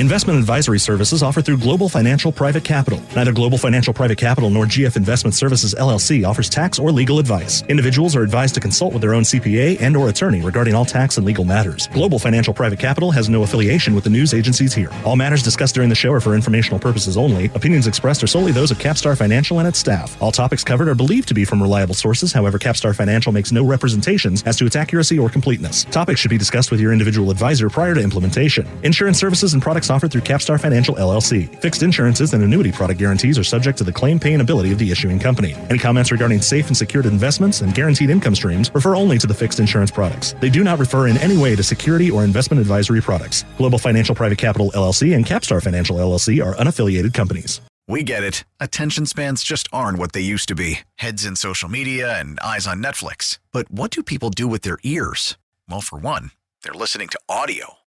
Investment 0.00 0.38
advisory 0.38 0.78
services 0.78 1.22
offered 1.22 1.44
through 1.44 1.58
Global 1.58 1.86
Financial 1.86 2.32
Private 2.32 2.64
Capital. 2.64 3.02
Neither 3.14 3.32
Global 3.32 3.58
Financial 3.58 3.92
Private 3.92 4.16
Capital 4.16 4.48
nor 4.48 4.64
GF 4.64 4.96
Investment 4.96 5.34
Services 5.34 5.74
LLC 5.74 6.26
offers 6.26 6.48
tax 6.48 6.78
or 6.78 6.90
legal 6.90 7.18
advice. 7.18 7.62
Individuals 7.68 8.16
are 8.16 8.22
advised 8.22 8.54
to 8.54 8.62
consult 8.62 8.94
with 8.94 9.02
their 9.02 9.12
own 9.12 9.24
CPA 9.24 9.78
and 9.78 9.94
or 9.94 10.08
attorney 10.08 10.40
regarding 10.40 10.74
all 10.74 10.86
tax 10.86 11.18
and 11.18 11.26
legal 11.26 11.44
matters. 11.44 11.86
Global 11.88 12.18
Financial 12.18 12.54
Private 12.54 12.78
Capital 12.78 13.10
has 13.10 13.28
no 13.28 13.42
affiliation 13.42 13.94
with 13.94 14.04
the 14.04 14.08
news 14.08 14.32
agencies 14.32 14.72
here. 14.72 14.90
All 15.04 15.16
matters 15.16 15.42
discussed 15.42 15.74
during 15.74 15.90
the 15.90 15.94
show 15.94 16.14
are 16.14 16.20
for 16.20 16.34
informational 16.34 16.80
purposes 16.80 17.18
only. 17.18 17.50
Opinions 17.54 17.86
expressed 17.86 18.24
are 18.24 18.26
solely 18.26 18.52
those 18.52 18.70
of 18.70 18.78
Capstar 18.78 19.18
Financial 19.18 19.58
and 19.58 19.68
its 19.68 19.78
staff. 19.78 20.16
All 20.22 20.32
topics 20.32 20.64
covered 20.64 20.88
are 20.88 20.94
believed 20.94 21.28
to 21.28 21.34
be 21.34 21.44
from 21.44 21.60
reliable 21.60 21.94
sources. 21.94 22.32
However, 22.32 22.58
Capstar 22.58 22.96
Financial 22.96 23.32
makes 23.32 23.52
no 23.52 23.66
representations 23.66 24.42
as 24.44 24.56
to 24.56 24.64
its 24.64 24.76
accuracy 24.76 25.18
or 25.18 25.28
completeness. 25.28 25.84
Topics 25.84 26.20
should 26.20 26.30
be 26.30 26.38
discussed 26.38 26.70
with 26.70 26.80
your 26.80 26.94
individual 26.94 27.30
advisor 27.30 27.68
prior 27.68 27.94
to 27.94 28.00
implementation. 28.00 28.66
Insurance 28.82 29.18
services 29.18 29.52
and 29.52 29.62
products 29.62 29.89
offered 29.90 30.12
through 30.12 30.20
Capstar 30.20 30.60
Financial 30.60 30.94
LLC. 30.94 31.54
Fixed 31.60 31.82
insurances 31.82 32.32
and 32.32 32.42
annuity 32.42 32.72
product 32.72 32.98
guarantees 32.98 33.38
are 33.38 33.44
subject 33.44 33.78
to 33.78 33.84
the 33.84 33.92
claim 33.92 34.18
paying 34.18 34.40
ability 34.40 34.72
of 34.72 34.78
the 34.78 34.90
issuing 34.90 35.18
company. 35.18 35.54
Any 35.68 35.78
comments 35.78 36.12
regarding 36.12 36.40
safe 36.40 36.68
and 36.68 36.76
secured 36.76 37.06
investments 37.06 37.60
and 37.60 37.74
guaranteed 37.74 38.10
income 38.10 38.34
streams 38.34 38.70
refer 38.74 38.94
only 38.94 39.18
to 39.18 39.26
the 39.26 39.34
fixed 39.34 39.60
insurance 39.60 39.90
products. 39.90 40.34
They 40.40 40.50
do 40.50 40.64
not 40.64 40.78
refer 40.78 41.08
in 41.08 41.16
any 41.18 41.36
way 41.36 41.56
to 41.56 41.62
security 41.62 42.10
or 42.10 42.24
investment 42.24 42.60
advisory 42.60 43.00
products. 43.00 43.44
Global 43.58 43.78
Financial 43.78 44.14
Private 44.14 44.38
Capital 44.38 44.70
LLC 44.74 45.14
and 45.14 45.26
Capstar 45.26 45.62
Financial 45.62 45.96
LLC 45.96 46.44
are 46.44 46.54
unaffiliated 46.54 47.12
companies. 47.14 47.60
We 47.90 48.04
get 48.04 48.22
it. 48.22 48.44
Attention 48.60 49.04
spans 49.04 49.42
just 49.42 49.66
aren't 49.72 49.98
what 49.98 50.12
they 50.12 50.20
used 50.20 50.46
to 50.50 50.54
be 50.54 50.80
heads 50.94 51.24
in 51.24 51.34
social 51.34 51.68
media 51.68 52.20
and 52.20 52.38
eyes 52.38 52.68
on 52.68 52.80
Netflix. 52.80 53.40
But 53.50 53.68
what 53.68 53.90
do 53.90 54.04
people 54.04 54.30
do 54.30 54.46
with 54.46 54.62
their 54.62 54.78
ears? 54.84 55.36
Well, 55.68 55.80
for 55.80 55.98
one, 55.98 56.30
they're 56.62 56.72
listening 56.72 57.08
to 57.08 57.20
audio. 57.28 57.79